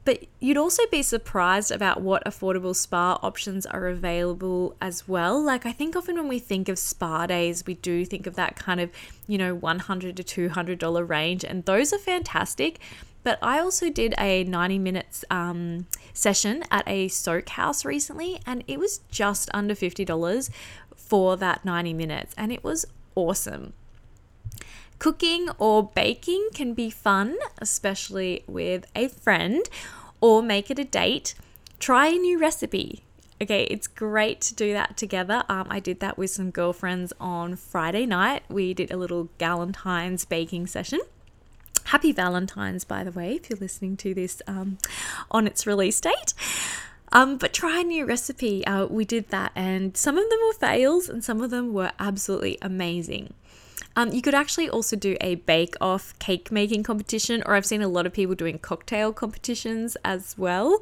But 0.10 0.26
you'd 0.40 0.58
also 0.58 0.82
be 0.90 1.04
surprised 1.04 1.70
about 1.70 2.02
what 2.02 2.26
affordable 2.26 2.76
spa 2.76 3.20
options 3.22 3.68
are 3.68 3.86
available 3.86 4.76
as 4.82 5.08
well. 5.08 5.40
Like, 5.40 5.68
I 5.68 5.72
think 5.72 5.96
often 5.96 6.16
when 6.16 6.28
we 6.28 6.40
think 6.40 6.68
of 6.68 6.80
spa 6.80 7.28
days, 7.28 7.64
we 7.68 7.76
do 7.76 8.04
think 8.06 8.26
of 8.26 8.34
that 8.34 8.56
kind 8.56 8.82
of, 8.82 8.90
you 9.28 9.38
know, 9.38 9.54
100 9.54 10.18
to 10.18 10.50
$200 10.50 11.08
range, 11.08 11.44
and 11.44 11.64
those 11.66 11.94
are 11.94 12.00
fantastic. 12.00 12.80
But 13.22 13.38
I 13.44 13.60
also 13.60 13.92
did 13.92 14.16
a 14.18 14.44
90 14.46 14.80
minutes 14.80 15.26
um, 15.30 15.86
session 16.12 16.64
at 16.72 16.88
a 16.88 17.10
soak 17.10 17.50
house 17.50 17.86
recently, 17.86 18.42
and 18.48 18.64
it 18.68 18.80
was 18.80 19.02
just 19.12 19.48
under 19.54 19.76
$50 19.76 20.50
for 20.96 21.38
that 21.38 21.64
90 21.64 21.94
minutes, 21.94 22.34
and 22.36 22.52
it 22.52 22.64
was 22.64 22.88
awesome. 23.14 23.74
Cooking 24.98 25.48
or 25.60 25.84
baking 25.84 26.50
can 26.54 26.74
be 26.74 26.90
fun, 26.90 27.38
especially 27.60 28.44
with 28.48 28.86
a 28.96 29.08
friend 29.08 29.70
or 30.22 30.42
make 30.42 30.70
it 30.70 30.80
a 30.80 30.84
date. 30.84 31.34
Try 31.80 32.08
a 32.08 32.18
new 32.18 32.40
recipe. 32.40 33.04
Okay, 33.42 33.64
it's 33.64 33.88
great 33.88 34.42
to 34.42 34.56
do 34.56 34.74
that 34.74 34.98
together. 34.98 35.44
Um, 35.48 35.68
I 35.70 35.80
did 35.80 36.02
that 36.02 36.18
with 36.18 36.30
some 36.30 36.52
girlfriends 36.52 37.14
on 37.22 37.56
Friday 37.56 38.06
night. 38.06 38.44
We 38.50 38.74
did 38.74 38.92
a 38.92 38.98
little 38.98 39.30
Galentine's 39.40 40.26
baking 40.26 40.68
session. 40.68 41.00
Happy 41.86 42.12
Valentine's, 42.12 42.84
by 42.84 43.06
the 43.06 43.12
way, 43.12 43.36
if 43.36 43.50
you're 43.50 43.58
listening 43.58 43.96
to 43.98 44.14
this 44.14 44.42
um, 44.46 44.78
on 45.32 45.48
its 45.48 45.66
release 45.66 46.00
date. 46.02 46.34
Um, 47.12 47.38
but 47.38 47.54
try 47.54 47.80
a 47.80 47.84
new 47.84 48.06
recipe. 48.06 48.66
Uh, 48.68 48.86
we 48.86 49.06
did 49.06 49.30
that, 49.30 49.54
and 49.56 49.96
some 49.96 50.18
of 50.18 50.30
them 50.30 50.40
were 50.46 50.54
fails, 50.54 51.10
and 51.10 51.24
some 51.24 51.42
of 51.42 51.50
them 51.50 51.74
were 51.74 51.92
absolutely 51.98 52.58
amazing. 52.62 53.34
Um, 54.00 54.14
you 54.14 54.22
could 54.22 54.34
actually 54.34 54.70
also 54.70 54.96
do 54.96 55.18
a 55.20 55.36
bake 55.36 55.76
off 55.82 56.18
cake 56.20 56.54
making 56.54 56.84
competition, 56.84 57.44
or 57.46 57.56
I've 57.56 57.66
seen 57.66 57.82
a 57.82 57.90
lot 57.90 58.06
of 58.06 58.14
people 58.14 58.34
doing 58.34 58.58
cocktail 58.58 59.12
competitions 59.12 59.98
as 60.06 60.38
well. 60.38 60.80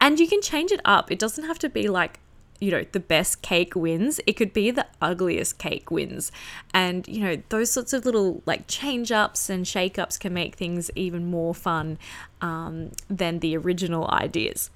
And 0.00 0.18
you 0.18 0.26
can 0.26 0.42
change 0.42 0.72
it 0.72 0.80
up. 0.84 1.12
It 1.12 1.20
doesn't 1.20 1.44
have 1.44 1.60
to 1.60 1.68
be 1.68 1.88
like 1.88 2.18
you 2.58 2.72
know, 2.72 2.84
the 2.90 2.98
best 2.98 3.42
cake 3.42 3.76
wins. 3.76 4.18
It 4.26 4.32
could 4.32 4.52
be 4.52 4.72
the 4.72 4.86
ugliest 5.00 5.58
cake 5.58 5.90
wins. 5.90 6.32
And, 6.74 7.06
you 7.06 7.20
know, 7.20 7.36
those 7.50 7.70
sorts 7.70 7.92
of 7.92 8.04
little 8.04 8.42
like 8.46 8.66
change 8.66 9.12
ups 9.12 9.48
and 9.50 9.68
shake 9.68 9.98
ups 9.98 10.16
can 10.16 10.32
make 10.32 10.56
things 10.56 10.90
even 10.96 11.26
more 11.26 11.54
fun 11.54 11.98
um, 12.40 12.92
than 13.10 13.40
the 13.40 13.56
original 13.58 14.08
ideas. 14.10 14.70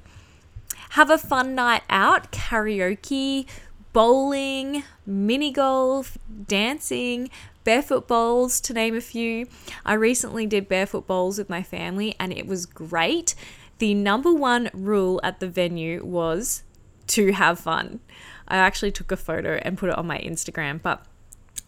Have 0.90 1.08
a 1.08 1.16
fun 1.18 1.54
night 1.54 1.82
out, 1.88 2.30
karaoke, 2.30 3.46
bowling, 3.94 4.84
mini 5.06 5.50
golf, 5.50 6.18
dancing, 6.46 7.30
barefoot 7.70 8.08
bowls, 8.08 8.60
to 8.62 8.74
name 8.74 8.96
a 8.96 9.00
few. 9.00 9.46
I 9.86 9.94
recently 9.94 10.44
did 10.44 10.66
barefoot 10.66 11.06
bowls 11.06 11.38
with 11.38 11.48
my 11.48 11.62
family 11.62 12.16
and 12.18 12.32
it 12.32 12.48
was 12.48 12.66
great. 12.66 13.36
The 13.78 13.94
number 13.94 14.34
one 14.34 14.70
rule 14.72 15.20
at 15.22 15.38
the 15.38 15.48
venue 15.48 16.04
was 16.04 16.64
to 17.06 17.30
have 17.30 17.60
fun. 17.60 18.00
I 18.48 18.56
actually 18.56 18.90
took 18.90 19.12
a 19.12 19.16
photo 19.16 19.60
and 19.62 19.78
put 19.78 19.88
it 19.88 19.96
on 19.96 20.08
my 20.08 20.18
Instagram, 20.18 20.82
but 20.82 21.06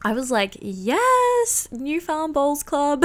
I 0.04 0.12
was 0.12 0.30
like, 0.30 0.56
yes, 0.60 1.68
New 1.70 2.00
Farm 2.00 2.32
Bowls 2.32 2.64
Club. 2.64 3.04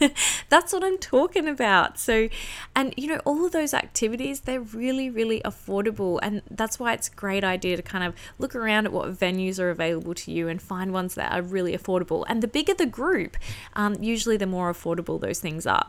That's 0.48 0.72
what 0.72 0.82
I'm 0.82 0.96
talking 0.96 1.46
about. 1.46 1.98
So, 1.98 2.28
and 2.74 2.94
you 2.96 3.06
know, 3.06 3.20
all 3.26 3.44
of 3.44 3.52
those 3.52 3.74
activities, 3.74 4.40
they're 4.40 4.60
really, 4.60 5.10
really 5.10 5.42
affordable. 5.44 6.18
And 6.22 6.42
that's 6.50 6.78
why 6.78 6.94
it's 6.94 7.08
a 7.08 7.12
great 7.12 7.44
idea 7.44 7.76
to 7.76 7.82
kind 7.82 8.04
of 8.04 8.14
look 8.38 8.54
around 8.54 8.86
at 8.86 8.92
what 8.92 9.12
venues 9.12 9.58
are 9.60 9.70
available 9.70 10.14
to 10.14 10.32
you 10.32 10.48
and 10.48 10.60
find 10.60 10.92
ones 10.92 11.14
that 11.16 11.32
are 11.32 11.42
really 11.42 11.76
affordable. 11.76 12.24
And 12.28 12.42
the 12.42 12.48
bigger 12.48 12.74
the 12.74 12.86
group, 12.86 13.36
um, 13.74 13.96
usually 14.00 14.38
the 14.38 14.46
more 14.46 14.72
affordable 14.72 15.20
those 15.20 15.40
things 15.40 15.66
are. 15.66 15.88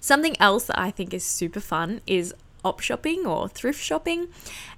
Something 0.00 0.38
else 0.40 0.64
that 0.66 0.78
I 0.78 0.90
think 0.90 1.14
is 1.14 1.24
super 1.24 1.60
fun 1.60 2.00
is 2.06 2.34
op 2.64 2.80
shopping 2.80 3.26
or 3.26 3.48
thrift 3.48 3.82
shopping. 3.82 4.28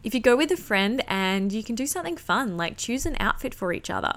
If 0.02 0.14
you 0.14 0.20
go 0.20 0.36
with 0.36 0.50
a 0.50 0.56
friend 0.56 1.02
and 1.08 1.52
you 1.52 1.62
can 1.62 1.74
do 1.74 1.86
something 1.86 2.16
fun, 2.16 2.56
like 2.56 2.76
choose 2.76 3.06
an 3.06 3.16
outfit 3.20 3.54
for 3.54 3.72
each 3.72 3.90
other. 3.90 4.12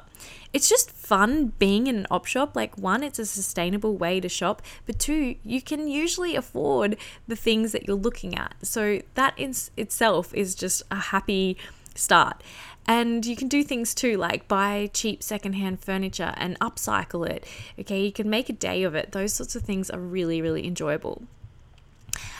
It's 0.54 0.70
just 0.70 0.92
fun 0.92 1.54
being 1.58 1.88
in 1.88 1.96
an 1.96 2.08
op 2.12 2.26
shop. 2.26 2.56
Like, 2.56 2.78
one, 2.78 3.04
it's 3.04 3.20
a 3.20 3.26
sustainable 3.26 3.98
way 3.98 4.20
to 4.20 4.30
shop, 4.30 4.62
but 4.86 5.00
two, 5.00 5.36
you 5.44 5.62
can 5.62 5.88
usually 5.88 6.36
afford 6.36 6.98
the 7.28 7.36
things 7.36 7.72
that 7.72 7.88
you're 7.88 7.96
looking 7.96 8.38
at. 8.38 8.56
So, 8.62 9.02
that 9.16 9.34
in 9.38 9.56
itself 9.78 10.34
is 10.34 10.54
just 10.54 10.84
a 10.92 10.96
happy 10.96 11.58
start. 11.96 12.44
And 12.86 13.26
you 13.26 13.36
can 13.36 13.48
do 13.48 13.64
things 13.64 13.96
too, 13.96 14.18
like 14.18 14.48
buy 14.48 14.90
cheap 14.94 15.24
secondhand 15.24 15.80
furniture 15.80 16.34
and 16.38 16.60
upcycle 16.60 17.28
it. 17.28 17.48
Okay, 17.80 18.04
you 18.06 18.12
can 18.12 18.30
make 18.30 18.50
a 18.50 18.54
day 18.54 18.84
of 18.84 18.94
it. 18.94 19.14
Those 19.14 19.34
sorts 19.34 19.56
of 19.56 19.64
things 19.64 19.90
are 19.90 20.00
really, 20.00 20.42
really 20.42 20.68
enjoyable. 20.68 21.24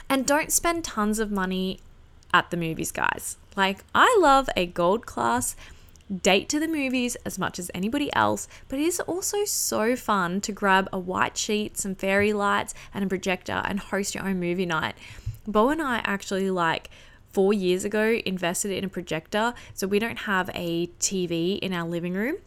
And 0.10 0.26
don't 0.26 0.52
spend 0.52 0.84
tons 0.84 1.20
of 1.20 1.32
money 1.32 1.80
at 2.34 2.52
the 2.52 2.58
movies, 2.58 2.92
guys. 2.92 3.38
Like, 3.56 3.84
I 3.94 4.18
love 4.20 4.50
a 4.56 4.66
gold 4.66 5.06
class 5.06 5.56
date 6.22 6.50
to 6.50 6.60
the 6.60 6.68
movies 6.68 7.16
as 7.26 7.40
much 7.40 7.58
as 7.58 7.72
anybody 7.74 8.14
else, 8.14 8.48
but 8.68 8.80
it 8.80 8.86
is 8.86 9.00
also 9.02 9.46
so 9.46 9.96
fun 9.96 10.42
to 10.42 10.52
grab 10.52 10.90
a 10.92 11.00
white 11.00 11.38
sheet, 11.38 11.78
some 11.78 11.96
fairy 11.96 12.34
lights, 12.34 12.74
and 12.94 13.04
a 13.04 13.08
projector 13.08 13.64
and 13.66 13.80
host 13.80 14.14
your 14.14 14.26
own 14.26 14.40
movie 14.40 14.66
night. 14.66 14.96
Bo 15.48 15.70
and 15.70 15.82
I 15.82 16.02
actually 16.04 16.50
like 16.50 16.90
four 17.32 17.54
years 17.54 17.84
ago 17.84 18.20
invested 18.26 18.72
in 18.72 18.84
a 18.84 18.90
projector, 18.90 19.54
so 19.74 19.88
we 19.88 20.00
don't 20.00 20.20
have 20.20 20.50
a 20.54 20.88
TV 21.00 21.58
in 21.60 21.74
our 21.74 21.88
living 21.88 22.14
room. 22.14 22.38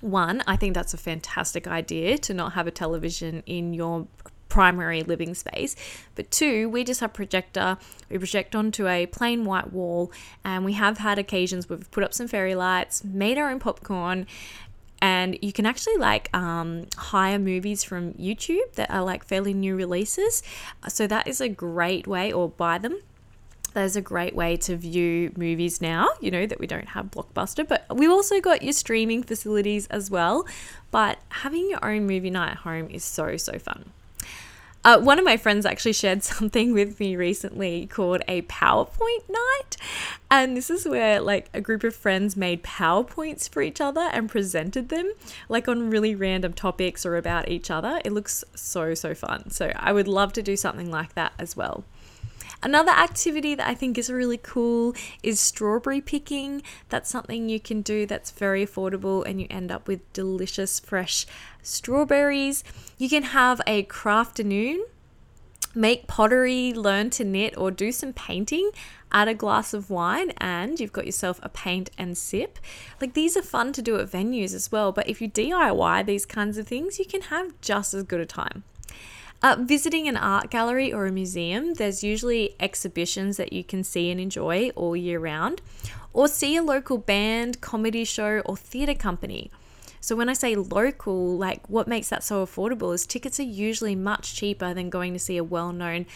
One, 0.00 0.42
I 0.46 0.56
think 0.56 0.74
that's 0.74 0.94
a 0.94 0.98
fantastic 0.98 1.66
idea 1.66 2.18
to 2.18 2.34
not 2.34 2.52
have 2.52 2.66
a 2.66 2.70
television 2.70 3.42
in 3.46 3.74
your 3.74 4.06
primary 4.48 5.02
living 5.02 5.34
space. 5.34 5.76
But 6.14 6.30
two, 6.30 6.68
we 6.68 6.84
just 6.84 7.00
have 7.00 7.12
projector. 7.12 7.78
We 8.10 8.18
project 8.18 8.54
onto 8.54 8.86
a 8.86 9.06
plain 9.06 9.44
white 9.44 9.72
wall, 9.72 10.12
and 10.44 10.64
we 10.64 10.74
have 10.74 10.98
had 10.98 11.18
occasions 11.18 11.68
where 11.68 11.78
we've 11.78 11.90
put 11.90 12.04
up 12.04 12.14
some 12.14 12.28
fairy 12.28 12.54
lights, 12.54 13.04
made 13.04 13.38
our 13.38 13.50
own 13.50 13.58
popcorn, 13.58 14.26
and 15.02 15.38
you 15.42 15.52
can 15.52 15.66
actually 15.66 15.96
like 15.98 16.34
um, 16.34 16.86
hire 16.96 17.38
movies 17.38 17.84
from 17.84 18.14
YouTube 18.14 18.72
that 18.74 18.90
are 18.90 19.04
like 19.04 19.24
fairly 19.24 19.52
new 19.52 19.76
releases. 19.76 20.42
So 20.88 21.06
that 21.06 21.26
is 21.26 21.40
a 21.40 21.48
great 21.48 22.06
way, 22.06 22.32
or 22.32 22.48
buy 22.48 22.78
them 22.78 23.02
there's 23.76 23.94
a 23.94 24.00
great 24.00 24.34
way 24.34 24.56
to 24.56 24.74
view 24.74 25.30
movies 25.36 25.82
now, 25.82 26.08
you 26.18 26.30
know, 26.30 26.46
that 26.46 26.58
we 26.58 26.66
don't 26.66 26.88
have 26.88 27.10
Blockbuster, 27.10 27.68
but 27.68 27.84
we've 27.94 28.10
also 28.10 28.40
got 28.40 28.62
your 28.62 28.72
streaming 28.72 29.22
facilities 29.22 29.86
as 29.88 30.10
well. 30.10 30.46
But 30.90 31.18
having 31.28 31.68
your 31.68 31.84
own 31.84 32.06
movie 32.06 32.30
night 32.30 32.52
at 32.52 32.56
home 32.58 32.88
is 32.88 33.04
so, 33.04 33.36
so 33.36 33.58
fun. 33.58 33.92
Uh, 34.86 35.00
one 35.00 35.18
of 35.18 35.24
my 35.24 35.36
friends 35.36 35.66
actually 35.66 35.92
shared 35.92 36.22
something 36.22 36.72
with 36.72 37.00
me 37.00 37.16
recently 37.16 37.88
called 37.88 38.22
a 38.28 38.42
PowerPoint 38.42 39.28
night. 39.28 39.76
And 40.30 40.56
this 40.56 40.70
is 40.70 40.86
where, 40.86 41.20
like, 41.20 41.50
a 41.52 41.60
group 41.60 41.82
of 41.82 41.92
friends 41.92 42.36
made 42.36 42.62
PowerPoints 42.62 43.48
for 43.48 43.62
each 43.62 43.80
other 43.80 44.08
and 44.12 44.30
presented 44.30 44.88
them, 44.88 45.12
like, 45.48 45.66
on 45.66 45.90
really 45.90 46.14
random 46.14 46.52
topics 46.52 47.04
or 47.04 47.16
about 47.16 47.48
each 47.48 47.68
other. 47.68 48.00
It 48.04 48.12
looks 48.12 48.44
so, 48.54 48.94
so 48.94 49.12
fun. 49.12 49.50
So, 49.50 49.72
I 49.74 49.92
would 49.92 50.06
love 50.06 50.32
to 50.34 50.42
do 50.42 50.56
something 50.56 50.88
like 50.88 51.14
that 51.14 51.32
as 51.36 51.56
well. 51.56 51.82
Another 52.62 52.90
activity 52.90 53.54
that 53.54 53.66
I 53.66 53.74
think 53.74 53.98
is 53.98 54.10
really 54.10 54.38
cool 54.38 54.94
is 55.22 55.38
strawberry 55.40 56.00
picking. 56.00 56.62
That's 56.88 57.10
something 57.10 57.48
you 57.48 57.60
can 57.60 57.82
do 57.82 58.06
that's 58.06 58.30
very 58.30 58.66
affordable 58.66 59.24
and 59.26 59.40
you 59.40 59.46
end 59.50 59.70
up 59.70 59.86
with 59.88 60.12
delicious 60.12 60.80
fresh 60.80 61.26
strawberries. 61.62 62.64
You 62.98 63.08
can 63.08 63.24
have 63.24 63.60
a 63.66 63.84
crafternoon 63.84 64.78
make 65.76 66.06
pottery, 66.06 66.72
learn 66.72 67.10
to 67.10 67.24
knit, 67.24 67.56
or 67.56 67.70
do 67.70 67.92
some 67.92 68.12
painting, 68.12 68.70
add 69.12 69.28
a 69.28 69.34
glass 69.34 69.74
of 69.74 69.90
wine, 69.90 70.30
and 70.38 70.80
you've 70.80 70.92
got 70.92 71.06
yourself 71.06 71.38
a 71.42 71.48
paint 71.48 71.90
and 71.98 72.16
sip. 72.16 72.58
Like 73.00 73.12
these 73.12 73.36
are 73.36 73.42
fun 73.42 73.72
to 73.74 73.82
do 73.82 73.98
at 74.00 74.10
venues 74.10 74.54
as 74.54 74.72
well, 74.72 74.90
but 74.90 75.08
if 75.08 75.20
you 75.20 75.28
DIY 75.28 76.06
these 76.06 76.26
kinds 76.26 76.58
of 76.58 76.66
things, 76.66 76.98
you 76.98 77.04
can 77.04 77.22
have 77.22 77.60
just 77.60 77.94
as 77.94 78.02
good 78.04 78.20
a 78.20 78.26
time. 78.26 78.64
Uh, 79.42 79.56
visiting 79.60 80.08
an 80.08 80.16
art 80.16 80.50
gallery 80.50 80.92
or 80.92 81.06
a 81.06 81.12
museum, 81.12 81.74
there's 81.74 82.02
usually 82.02 82.56
exhibitions 82.58 83.36
that 83.36 83.52
you 83.52 83.62
can 83.62 83.84
see 83.84 84.10
and 84.10 84.20
enjoy 84.20 84.70
all 84.70 84.96
year 84.96 85.20
round, 85.20 85.60
or 86.12 86.26
see 86.26 86.56
a 86.56 86.62
local 86.62 86.96
band, 86.96 87.60
comedy 87.60 88.04
show, 88.04 88.40
or 88.46 88.56
theatre 88.56 88.94
company. 88.94 89.50
So, 90.00 90.16
when 90.16 90.28
I 90.28 90.32
say 90.32 90.54
local, 90.54 91.36
like 91.36 91.68
what 91.68 91.86
makes 91.86 92.08
that 92.08 92.24
so 92.24 92.44
affordable 92.44 92.94
is 92.94 93.06
tickets 93.06 93.38
are 93.38 93.44
usually 93.44 93.94
much 93.94 94.34
cheaper 94.34 94.72
than 94.72 94.88
going 94.88 95.12
to 95.12 95.18
see 95.18 95.36
a 95.36 95.44
well 95.44 95.72
known 95.72 96.06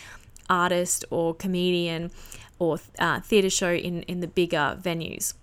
artist 0.49 1.05
or 1.11 1.35
comedian 1.35 2.11
or 2.59 2.79
uh, 2.99 3.21
theatre 3.21 3.51
show 3.51 3.73
in, 3.73 4.03
in 4.03 4.21
the 4.21 4.27
bigger 4.27 4.79
venues. 4.81 5.35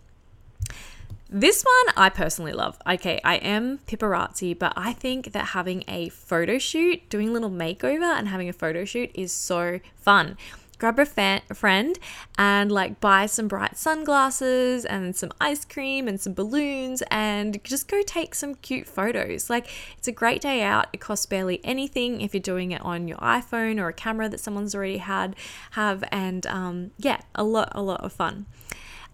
This 1.29 1.63
one 1.63 1.93
I 1.98 2.10
personally 2.10 2.53
love. 2.53 2.79
Okay, 2.89 3.19
I 3.22 3.36
am 3.36 3.79
paparazzi, 3.79 4.57
but 4.57 4.72
I 4.77 4.93
think 4.93 5.34
that 5.34 5.48
having 5.48 5.84
a 5.86 6.07
photo 6.07 6.57
shoot, 6.57 7.10
doing 7.10 7.27
a 7.27 7.31
little 7.31 7.50
makeover 7.50 8.17
and 8.17 8.29
having 8.29 8.48
a 8.48 8.53
photo 8.53 8.86
shoot 8.86 9.12
is 9.13 9.34
so 9.34 9.81
fun. 9.98 10.38
Grab 10.79 11.00
a, 11.00 11.05
fa- 11.05 11.41
a 11.50 11.53
friend 11.53 12.00
and 12.38 12.72
like 12.72 13.01
buy 13.01 13.25
some 13.25 13.50
bright 13.50 13.75
sunglasses 13.75 14.86
and 14.86 15.15
some 15.17 15.31
ice 15.41 15.65
cream 15.65 16.07
and 16.07 16.22
some 16.22 16.34
balloons 16.34 17.04
and 17.10 17.62
just 17.63 17.89
go 17.89 18.02
take 18.04 18.34
some 18.34 18.56
cute 18.56 18.88
photos. 18.88 19.49
Like 19.49 19.67
it's 19.97 20.08
a 20.08 20.13
great 20.13 20.39
day 20.39 20.62
out. 20.62 20.88
It 20.93 21.02
costs 21.02 21.25
barely 21.25 21.60
anything 21.65 22.21
if 22.21 22.34
you're 22.34 22.41
doing 22.41 22.71
it 22.71 22.82
on 22.84 23.08
your 23.08 23.17
iPhone 23.17 23.82
or 23.82 23.89
a 23.89 23.93
camera 23.93 24.30
that 24.30 24.39
someone's 24.39 24.75
already 24.75 24.99
had 24.99 25.36
have 25.71 26.06
and 26.10 26.45
um, 26.47 26.91
yeah, 26.97 27.19
a 27.36 27.43
lot 27.43 27.71
a 27.73 27.82
lot 27.82 28.02
of 28.02 28.13
fun. 28.13 28.45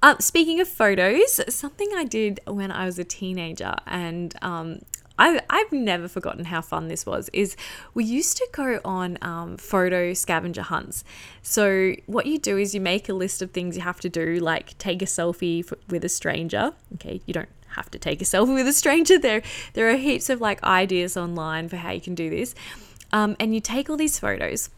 Uh, 0.04 0.18
speaking 0.20 0.60
of 0.60 0.68
photos, 0.68 1.40
something 1.48 1.88
I 1.96 2.04
did 2.04 2.42
when 2.46 2.74
I 2.74 2.84
was 2.86 3.00
a 3.00 3.06
teenager, 3.06 3.74
and 3.88 4.36
um, 4.42 4.82
I, 5.18 5.40
I've 5.50 5.72
never 5.72 6.10
forgotten 6.10 6.44
how 6.44 6.60
fun 6.60 6.90
this 6.90 7.06
was. 7.06 7.30
Is 7.32 7.56
we 7.94 8.04
used 8.04 8.36
to 8.36 8.48
go 8.52 8.82
on 8.84 9.18
um, 9.22 9.56
photo 9.56 10.14
scavenger 10.14 10.64
hunts. 10.64 11.06
So 11.42 11.94
what 12.06 12.26
you 12.26 12.38
do 12.38 12.58
is 12.58 12.76
you 12.76 12.82
make 12.82 13.08
a 13.08 13.14
list 13.14 13.42
of 13.42 13.52
things 13.52 13.78
you 13.78 13.82
have 13.84 14.02
to 14.02 14.10
do, 14.10 14.42
like 14.42 14.78
take 14.78 15.02
a 15.02 15.06
selfie 15.06 15.72
with 15.88 16.04
a 16.04 16.10
stranger. 16.10 16.74
Okay, 16.96 17.22
you 17.26 17.34
don't 17.34 17.48
have 17.78 17.90
to 17.92 17.98
take 17.98 18.22
a 18.22 18.26
selfie 18.26 18.56
with 18.56 18.68
a 18.68 18.74
stranger. 18.74 19.18
There, 19.18 19.42
there 19.72 19.90
are 19.90 19.96
heaps 19.96 20.30
of 20.30 20.42
like 20.42 20.62
ideas 20.66 21.16
online 21.16 21.70
for 21.70 21.78
how 21.78 21.92
you 21.92 22.02
can 22.02 22.14
do 22.14 22.30
this, 22.30 22.56
um, 23.14 23.38
and 23.40 23.56
you 23.56 23.62
take 23.62 23.90
all 23.90 23.96
these 23.96 24.20
photos, 24.20 24.70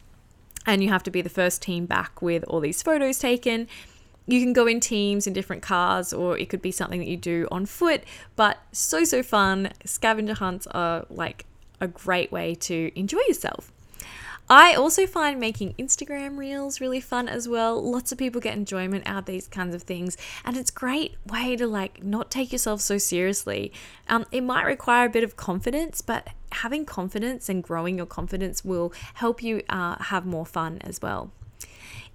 and 0.67 0.83
you 0.83 0.89
have 0.89 1.01
to 1.01 1.09
be 1.09 1.23
the 1.23 1.29
first 1.29 1.63
team 1.63 1.87
back 1.87 2.21
with 2.21 2.43
all 2.43 2.59
these 2.59 2.83
photos 2.83 3.17
taken 3.17 3.67
you 4.27 4.41
can 4.41 4.53
go 4.53 4.65
in 4.65 4.79
teams 4.79 5.27
in 5.27 5.33
different 5.33 5.61
cars 5.61 6.11
or 6.13 6.37
it 6.37 6.49
could 6.49 6.61
be 6.61 6.71
something 6.71 6.99
that 6.99 7.07
you 7.07 7.17
do 7.17 7.47
on 7.51 7.65
foot 7.65 8.03
but 8.35 8.57
so 8.71 9.03
so 9.03 9.21
fun 9.21 9.71
scavenger 9.83 10.33
hunts 10.33 10.67
are 10.67 11.05
like 11.09 11.45
a 11.81 11.87
great 11.87 12.31
way 12.31 12.55
to 12.55 12.91
enjoy 12.95 13.19
yourself 13.27 13.71
I 14.47 14.75
also 14.75 15.07
find 15.07 15.39
making 15.39 15.73
Instagram 15.79 16.37
reels 16.37 16.79
really 16.79 17.01
fun 17.01 17.27
as 17.27 17.47
well. 17.47 17.81
Lots 17.81 18.11
of 18.11 18.19
people 18.19 18.39
get 18.39 18.55
enjoyment 18.55 19.07
out 19.07 19.17
of 19.17 19.25
these 19.25 19.47
kinds 19.47 19.73
of 19.73 19.81
things, 19.81 20.17
and 20.43 20.55
it's 20.55 20.69
a 20.69 20.73
great 20.73 21.15
way 21.25 21.55
to 21.55 21.65
like 21.65 22.03
not 22.03 22.29
take 22.29 22.51
yourself 22.51 22.81
so 22.81 22.99
seriously. 22.99 23.73
Um, 24.07 24.27
it 24.31 24.41
might 24.41 24.65
require 24.65 25.07
a 25.07 25.09
bit 25.09 25.23
of 25.23 25.35
confidence, 25.35 26.01
but 26.01 26.27
having 26.51 26.85
confidence 26.85 27.49
and 27.49 27.63
growing 27.63 27.97
your 27.97 28.05
confidence 28.05 28.63
will 28.63 28.93
help 29.15 29.41
you 29.41 29.63
uh, 29.67 29.95
have 30.03 30.27
more 30.27 30.45
fun 30.45 30.77
as 30.81 31.01
well. 31.01 31.31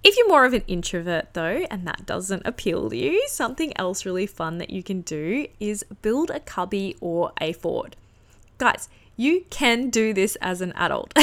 If 0.03 0.17
you're 0.17 0.27
more 0.27 0.45
of 0.45 0.53
an 0.53 0.63
introvert 0.67 1.33
though, 1.33 1.65
and 1.69 1.85
that 1.87 2.05
doesn't 2.05 2.41
appeal 2.45 2.89
to 2.89 2.97
you, 2.97 3.27
something 3.27 3.71
else 3.77 4.05
really 4.05 4.25
fun 4.25 4.57
that 4.57 4.71
you 4.71 4.81
can 4.81 5.01
do 5.01 5.47
is 5.59 5.85
build 6.01 6.31
a 6.31 6.39
cubby 6.39 6.97
or 6.99 7.31
a 7.39 7.53
fort. 7.53 7.95
Guys, 8.57 8.89
you 9.15 9.45
can 9.51 9.91
do 9.91 10.13
this 10.13 10.35
as 10.41 10.61
an 10.61 10.71
adult. 10.73 11.13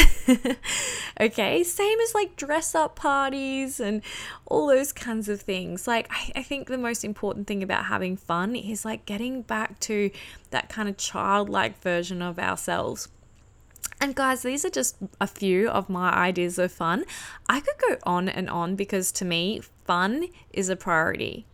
okay, 1.21 1.65
same 1.65 2.01
as 2.01 2.15
like 2.15 2.37
dress 2.37 2.77
up 2.77 2.95
parties 2.95 3.81
and 3.81 4.03
all 4.47 4.69
those 4.69 4.93
kinds 4.93 5.29
of 5.29 5.41
things. 5.41 5.89
Like, 5.89 6.07
I, 6.11 6.33
I, 6.37 6.43
think 6.45 6.69
the 6.69 6.79
most 6.79 7.05
important 7.05 7.49
thing 7.49 7.63
about 7.63 7.87
having 7.87 8.17
fun 8.17 8.55
is 8.55 8.85
like 8.85 9.05
getting 9.07 9.43
back 9.43 9.81
to 9.81 10.13
that 10.51 10.69
kind 10.69 10.89
of 10.89 10.97
childlike 10.97 11.81
version 11.83 12.23
of 12.23 12.39
ourselves. 12.39 13.09
And 14.01 14.15
guys, 14.15 14.43
these 14.43 14.65
are 14.65 14.71
just 14.71 14.97
a 15.21 15.27
few 15.27 15.69
of 15.69 15.89
my 15.89 16.13
ideas 16.13 16.59
of 16.59 16.71
fun. 16.71 17.05
I 17.49 17.61
could 17.61 17.75
go 17.89 17.97
on 18.05 18.29
and 18.29 18.49
on 18.49 18.77
because 18.77 19.11
to 19.13 19.25
me, 19.25 19.61
fun 19.85 20.27
is 20.53 20.69
a 20.69 20.77
priority. 20.77 21.47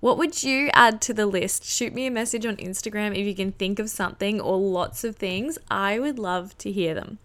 What 0.00 0.18
would 0.18 0.42
you 0.42 0.68
add 0.72 1.00
to 1.02 1.14
the 1.14 1.26
list? 1.26 1.64
Shoot 1.64 1.94
me 1.94 2.06
a 2.06 2.10
message 2.10 2.44
on 2.44 2.56
Instagram 2.56 3.12
if 3.12 3.26
you 3.26 3.34
can 3.34 3.52
think 3.52 3.78
of 3.78 3.88
something 3.88 4.40
or 4.40 4.58
lots 4.58 5.04
of 5.04 5.16
things. 5.16 5.58
I 5.70 5.98
would 5.98 6.18
love 6.18 6.58
to 6.58 6.72
hear 6.72 6.94
them. 6.94 7.18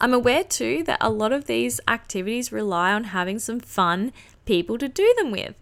I'm 0.00 0.14
aware 0.14 0.44
too 0.44 0.84
that 0.84 0.98
a 1.00 1.10
lot 1.10 1.32
of 1.32 1.46
these 1.46 1.80
activities 1.86 2.52
rely 2.52 2.92
on 2.92 3.04
having 3.04 3.38
some 3.38 3.60
fun 3.60 4.12
people 4.46 4.78
to 4.78 4.88
do 4.88 5.12
them 5.18 5.30
with. 5.30 5.54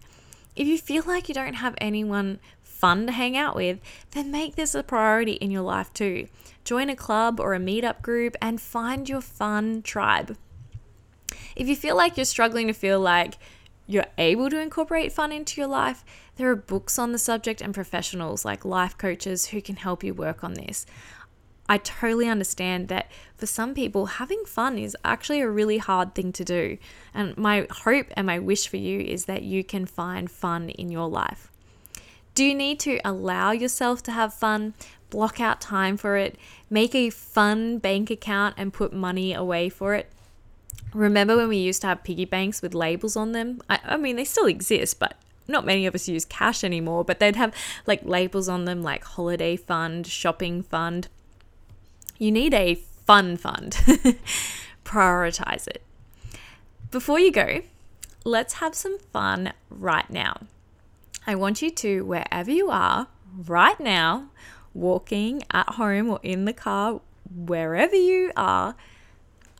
If 0.55 0.67
you 0.67 0.77
feel 0.77 1.03
like 1.05 1.27
you 1.27 1.35
don't 1.35 1.55
have 1.55 1.75
anyone 1.79 2.39
fun 2.63 3.07
to 3.07 3.11
hang 3.11 3.35
out 3.35 3.55
with, 3.55 3.79
then 4.11 4.31
make 4.31 4.55
this 4.55 4.73
a 4.73 4.83
priority 4.83 5.33
in 5.33 5.51
your 5.51 5.63
life 5.63 5.91
too. 5.93 6.27
Join 6.67 6.89
a 6.89 6.97
club 6.97 7.39
or 7.39 7.53
a 7.53 7.59
meetup 7.59 8.01
group 8.01 8.35
and 8.41 8.59
find 8.59 9.07
your 9.07 9.21
fun 9.21 9.83
tribe. 9.83 10.35
If 11.55 11.69
you 11.69 11.77
feel 11.77 11.95
like 11.95 12.17
you're 12.17 12.25
struggling 12.25 12.67
to 12.67 12.73
feel 12.73 12.99
like 12.99 13.37
you're 13.87 14.07
able 14.17 14.49
to 14.49 14.59
incorporate 14.59 15.13
fun 15.13 15.31
into 15.31 15.61
your 15.61 15.69
life, 15.69 16.03
there 16.35 16.51
are 16.51 16.57
books 16.57 16.99
on 16.99 17.13
the 17.13 17.19
subject 17.19 17.61
and 17.61 17.73
professionals 17.73 18.43
like 18.43 18.65
life 18.65 18.97
coaches 18.97 19.45
who 19.45 19.61
can 19.61 19.77
help 19.77 20.03
you 20.03 20.13
work 20.13 20.43
on 20.43 20.55
this. 20.55 20.85
I 21.69 21.77
totally 21.77 22.27
understand 22.27 22.89
that 22.89 23.09
for 23.37 23.45
some 23.45 23.73
people, 23.73 24.05
having 24.05 24.43
fun 24.43 24.77
is 24.77 24.97
actually 25.05 25.39
a 25.39 25.49
really 25.49 25.77
hard 25.77 26.15
thing 26.15 26.33
to 26.33 26.43
do. 26.43 26.79
And 27.13 27.37
my 27.37 27.65
hope 27.71 28.07
and 28.17 28.27
my 28.27 28.39
wish 28.39 28.67
for 28.67 28.75
you 28.75 28.99
is 28.99 29.23
that 29.23 29.43
you 29.43 29.63
can 29.63 29.85
find 29.85 30.29
fun 30.29 30.67
in 30.71 30.91
your 30.91 31.07
life. 31.07 31.49
Do 32.37 32.43
you 32.43 32.53
need 32.53 32.79
to 32.81 32.99
allow 33.03 33.49
yourself 33.49 34.03
to 34.03 34.11
have 34.11 34.31
fun? 34.31 34.75
Block 35.09 35.39
out 35.39 35.61
time 35.61 35.97
for 35.97 36.17
it. 36.17 36.37
Make 36.69 36.93
a 36.93 37.09
fun 37.09 37.77
bank 37.77 38.09
account 38.09 38.55
and 38.57 38.73
put 38.73 38.91
money 38.93 39.33
away 39.33 39.69
for 39.69 39.93
it. 39.93 40.11
Remember 40.93 41.37
when 41.37 41.49
we 41.49 41.57
used 41.57 41.81
to 41.81 41.87
have 41.87 42.03
piggy 42.03 42.25
banks 42.25 42.61
with 42.61 42.73
labels 42.73 43.15
on 43.15 43.31
them? 43.31 43.61
I, 43.69 43.79
I 43.85 43.97
mean, 43.97 44.15
they 44.15 44.25
still 44.25 44.45
exist, 44.45 44.99
but 44.99 45.17
not 45.47 45.65
many 45.65 45.85
of 45.85 45.95
us 45.95 46.07
use 46.07 46.25
cash 46.25 46.63
anymore, 46.63 47.03
but 47.03 47.19
they'd 47.19 47.35
have 47.35 47.53
like 47.85 48.03
labels 48.03 48.49
on 48.49 48.65
them 48.65 48.81
like 48.81 49.03
holiday 49.03 49.55
fund, 49.55 50.07
shopping 50.07 50.61
fund. 50.63 51.07
You 52.17 52.31
need 52.31 52.53
a 52.53 52.75
fun 52.75 53.37
fund. 53.37 53.73
Prioritize 54.85 55.67
it. 55.67 55.81
Before 56.91 57.19
you 57.19 57.31
go, 57.31 57.61
let's 58.23 58.55
have 58.55 58.75
some 58.75 58.97
fun 58.99 59.53
right 59.69 60.09
now. 60.09 60.41
I 61.25 61.35
want 61.35 61.61
you 61.61 61.69
to, 61.71 62.05
wherever 62.05 62.51
you 62.51 62.69
are 62.69 63.07
right 63.45 63.79
now, 63.79 64.29
walking 64.77 65.43
at 65.51 65.69
home 65.71 66.09
or 66.09 66.19
in 66.23 66.45
the 66.45 66.53
car, 66.53 67.01
wherever 67.35 67.95
you 67.95 68.31
are, 68.37 68.75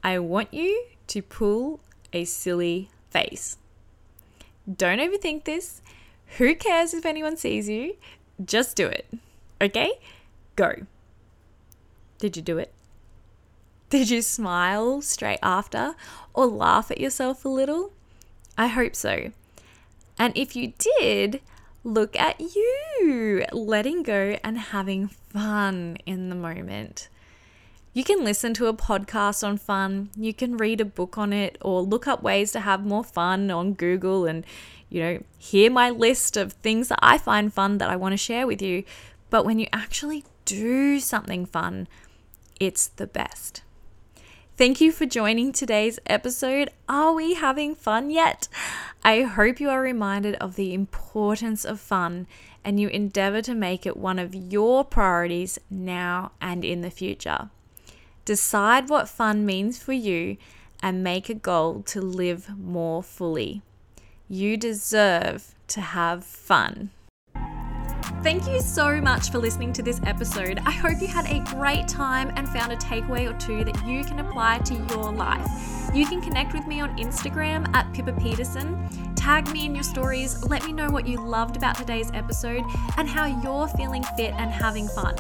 I 0.04 0.20
want 0.20 0.54
you 0.54 0.86
to 1.08 1.22
pull 1.22 1.80
a 2.14 2.24
silly 2.24 2.90
face. 3.10 3.58
Don't 4.72 5.00
overthink 5.00 5.46
this. 5.46 5.82
Who 6.38 6.56
cares 6.56 6.94
if 6.94 7.06
anyone 7.06 7.38
sees 7.38 7.68
you? 7.68 7.96
Just 8.44 8.76
do 8.76 8.88
it. 8.88 9.08
Okay? 9.62 9.94
Go. 10.56 10.86
Did 12.20 12.36
you 12.36 12.44
do 12.44 12.58
it? 12.58 12.74
Did 13.90 14.10
you 14.10 14.22
smile 14.22 15.02
straight 15.02 15.40
after 15.42 15.96
or 16.34 16.46
laugh 16.46 16.92
at 16.92 17.00
yourself 17.00 17.46
a 17.46 17.50
little? 17.50 17.94
I 18.58 18.68
hope 18.68 18.96
so. 18.96 19.32
And 20.20 20.36
if 20.36 20.56
you 20.56 20.74
did, 20.78 21.42
look 21.88 22.18
at 22.18 22.38
you 22.42 23.46
letting 23.54 24.04
go 24.04 24.38
and 24.44 24.58
having 24.58 25.08
fun 25.08 25.98
in 26.06 26.28
the 26.28 26.36
moment. 26.36 27.08
You 27.94 28.04
can 28.04 28.26
listen 28.26 28.54
to 28.56 28.68
a 28.68 28.74
podcast 28.74 29.48
on 29.48 29.58
fun, 29.58 30.10
you 30.16 30.34
can 30.34 30.58
read 30.58 30.82
a 30.82 30.86
book 30.86 31.18
on 31.18 31.32
it, 31.32 31.58
or 31.62 31.82
look 31.82 32.06
up 32.06 32.22
ways 32.22 32.52
to 32.52 32.60
have 32.60 32.86
more 32.86 33.06
fun 33.06 33.50
on 33.50 33.74
Google 33.74 34.26
and, 34.26 34.46
you 34.90 35.02
know, 35.02 35.24
hear 35.38 35.72
my 35.72 35.90
list 35.90 36.36
of 36.36 36.54
things 36.54 36.90
that 36.90 37.00
I 37.02 37.18
find 37.18 37.54
fun 37.54 37.78
that 37.78 37.90
I 37.90 37.96
want 37.96 38.12
to 38.14 38.18
share 38.18 38.46
with 38.46 38.62
you. 38.62 38.84
But 39.30 39.46
when 39.46 39.58
you 39.58 39.68
actually 39.72 40.26
do 40.44 41.00
something 41.00 41.46
fun, 41.46 41.88
it's 42.60 42.88
the 42.88 43.08
best. 43.08 43.62
Thank 44.58 44.82
you 44.82 44.92
for 44.92 45.06
joining 45.06 45.52
today's 45.52 46.00
episode. 46.08 46.72
Are 46.90 47.14
we 47.14 47.36
having 47.36 47.76
fun 47.76 48.10
yet? 48.10 48.48
I 49.04 49.22
hope 49.22 49.60
you 49.60 49.70
are 49.70 49.80
reminded 49.80 50.34
of 50.38 50.56
the 50.56 50.74
importance 50.74 51.64
of 51.64 51.80
fun 51.80 52.26
and 52.64 52.80
you 52.80 52.88
endeavor 52.88 53.44
to 53.44 53.54
make 53.54 53.86
it 53.86 53.96
one 53.96 54.18
of 54.18 54.34
your 54.34 54.84
priorities 54.84 55.60
now 55.70 56.32
and 56.42 56.66
in 56.66 56.82
the 56.82 56.90
future. 56.90 57.52
Decide 58.26 58.90
what 58.90 59.08
fun 59.08 59.46
means 59.46 59.78
for 59.78 59.94
you 59.94 60.38
and 60.82 61.04
make 61.04 61.30
a 61.30 61.36
goal 61.36 61.84
to 61.84 62.02
live 62.02 62.58
more 62.58 63.04
fully. 63.04 63.62
You 64.28 64.58
deserve 64.58 65.54
to 65.68 65.82
have 65.82 66.24
fun. 66.24 66.90
Thank 68.24 68.48
you 68.48 68.62
so 68.62 69.02
much 69.02 69.32
for 69.32 69.38
listening 69.38 69.74
to 69.74 69.84
this 69.84 70.00
episode. 70.06 70.60
I 70.66 70.72
hope 70.72 71.02
you 71.02 71.08
had 71.08 71.26
a 71.28 71.40
great 71.56 71.88
time 71.88 72.32
and 72.36 72.48
found 72.50 72.72
a 72.72 72.78
takeaway 72.78 73.30
or 73.30 73.38
two 73.38 73.64
that 73.64 73.86
you 73.86 74.04
can 74.04 74.20
apply 74.20 74.60
to 74.60 74.74
your 74.74 75.12
life. 75.12 75.48
You 75.94 76.06
can 76.06 76.22
connect 76.22 76.54
with 76.54 76.68
me 76.68 76.82
on 76.82 76.98
Instagram 76.98 77.74
at 77.74 77.92
Pippa 77.94 78.14
Peterson. 78.14 78.88
Tag 79.16 79.52
me 79.52 79.66
in 79.66 79.74
your 79.74 79.84
stories. 79.84 80.44
Let 80.46 80.64
me 80.64 80.72
know 80.72 80.90
what 80.90 81.08
you 81.08 81.18
loved 81.18 81.58
about 81.58 81.76
today's 81.76 82.12
episode 82.14 82.64
and 82.98 83.10
how 83.10 83.26
you're 83.26 83.68
feeling 83.68 84.04
fit 84.16 84.34
and 84.38 84.52
having 84.52 84.88
fun. 84.88 85.16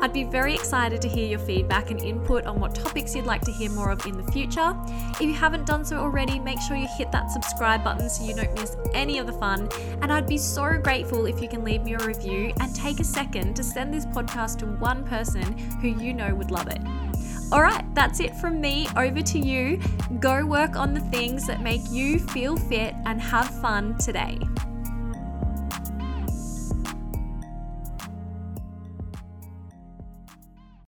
I'd 0.00 0.12
be 0.12 0.24
very 0.24 0.54
excited 0.54 1.00
to 1.02 1.08
hear 1.08 1.26
your 1.26 1.38
feedback 1.38 1.90
and 1.90 2.00
input 2.00 2.44
on 2.46 2.60
what 2.60 2.74
topics 2.74 3.14
you'd 3.14 3.24
like 3.24 3.42
to 3.42 3.52
hear 3.52 3.70
more 3.70 3.90
of 3.90 4.04
in 4.06 4.16
the 4.16 4.32
future. 4.32 4.74
If 5.14 5.22
you 5.22 5.34
haven't 5.34 5.66
done 5.66 5.84
so 5.84 5.96
already, 5.98 6.38
make 6.38 6.60
sure 6.60 6.76
you 6.76 6.88
hit 6.98 7.12
that 7.12 7.30
subscribe 7.30 7.84
button 7.84 8.08
so 8.08 8.24
you 8.24 8.34
don't 8.34 8.52
miss 8.58 8.76
any 8.94 9.18
of 9.18 9.26
the 9.26 9.32
fun. 9.32 9.68
And 10.02 10.12
I'd 10.12 10.26
be 10.26 10.38
so 10.38 10.78
grateful 10.82 11.26
if 11.26 11.40
you 11.40 11.48
can 11.48 11.62
leave 11.62 11.82
me 11.82 11.94
a 11.94 11.98
review 12.22 12.52
and 12.60 12.74
take 12.74 13.00
a 13.00 13.04
second 13.04 13.54
to 13.56 13.62
send 13.62 13.92
this 13.92 14.06
podcast 14.06 14.58
to 14.58 14.66
one 14.66 15.04
person 15.04 15.42
who 15.80 15.88
you 15.88 16.14
know 16.14 16.34
would 16.34 16.50
love 16.50 16.68
it. 16.68 16.80
All 17.50 17.62
right, 17.62 17.84
that's 17.94 18.20
it 18.20 18.34
from 18.36 18.60
me. 18.60 18.88
Over 18.96 19.20
to 19.20 19.38
you. 19.38 19.80
Go 20.20 20.44
work 20.46 20.76
on 20.76 20.94
the 20.94 21.00
things 21.00 21.46
that 21.46 21.60
make 21.60 21.82
you 21.90 22.18
feel 22.18 22.56
fit 22.56 22.94
and 23.04 23.20
have 23.20 23.48
fun 23.60 23.98
today. 23.98 24.38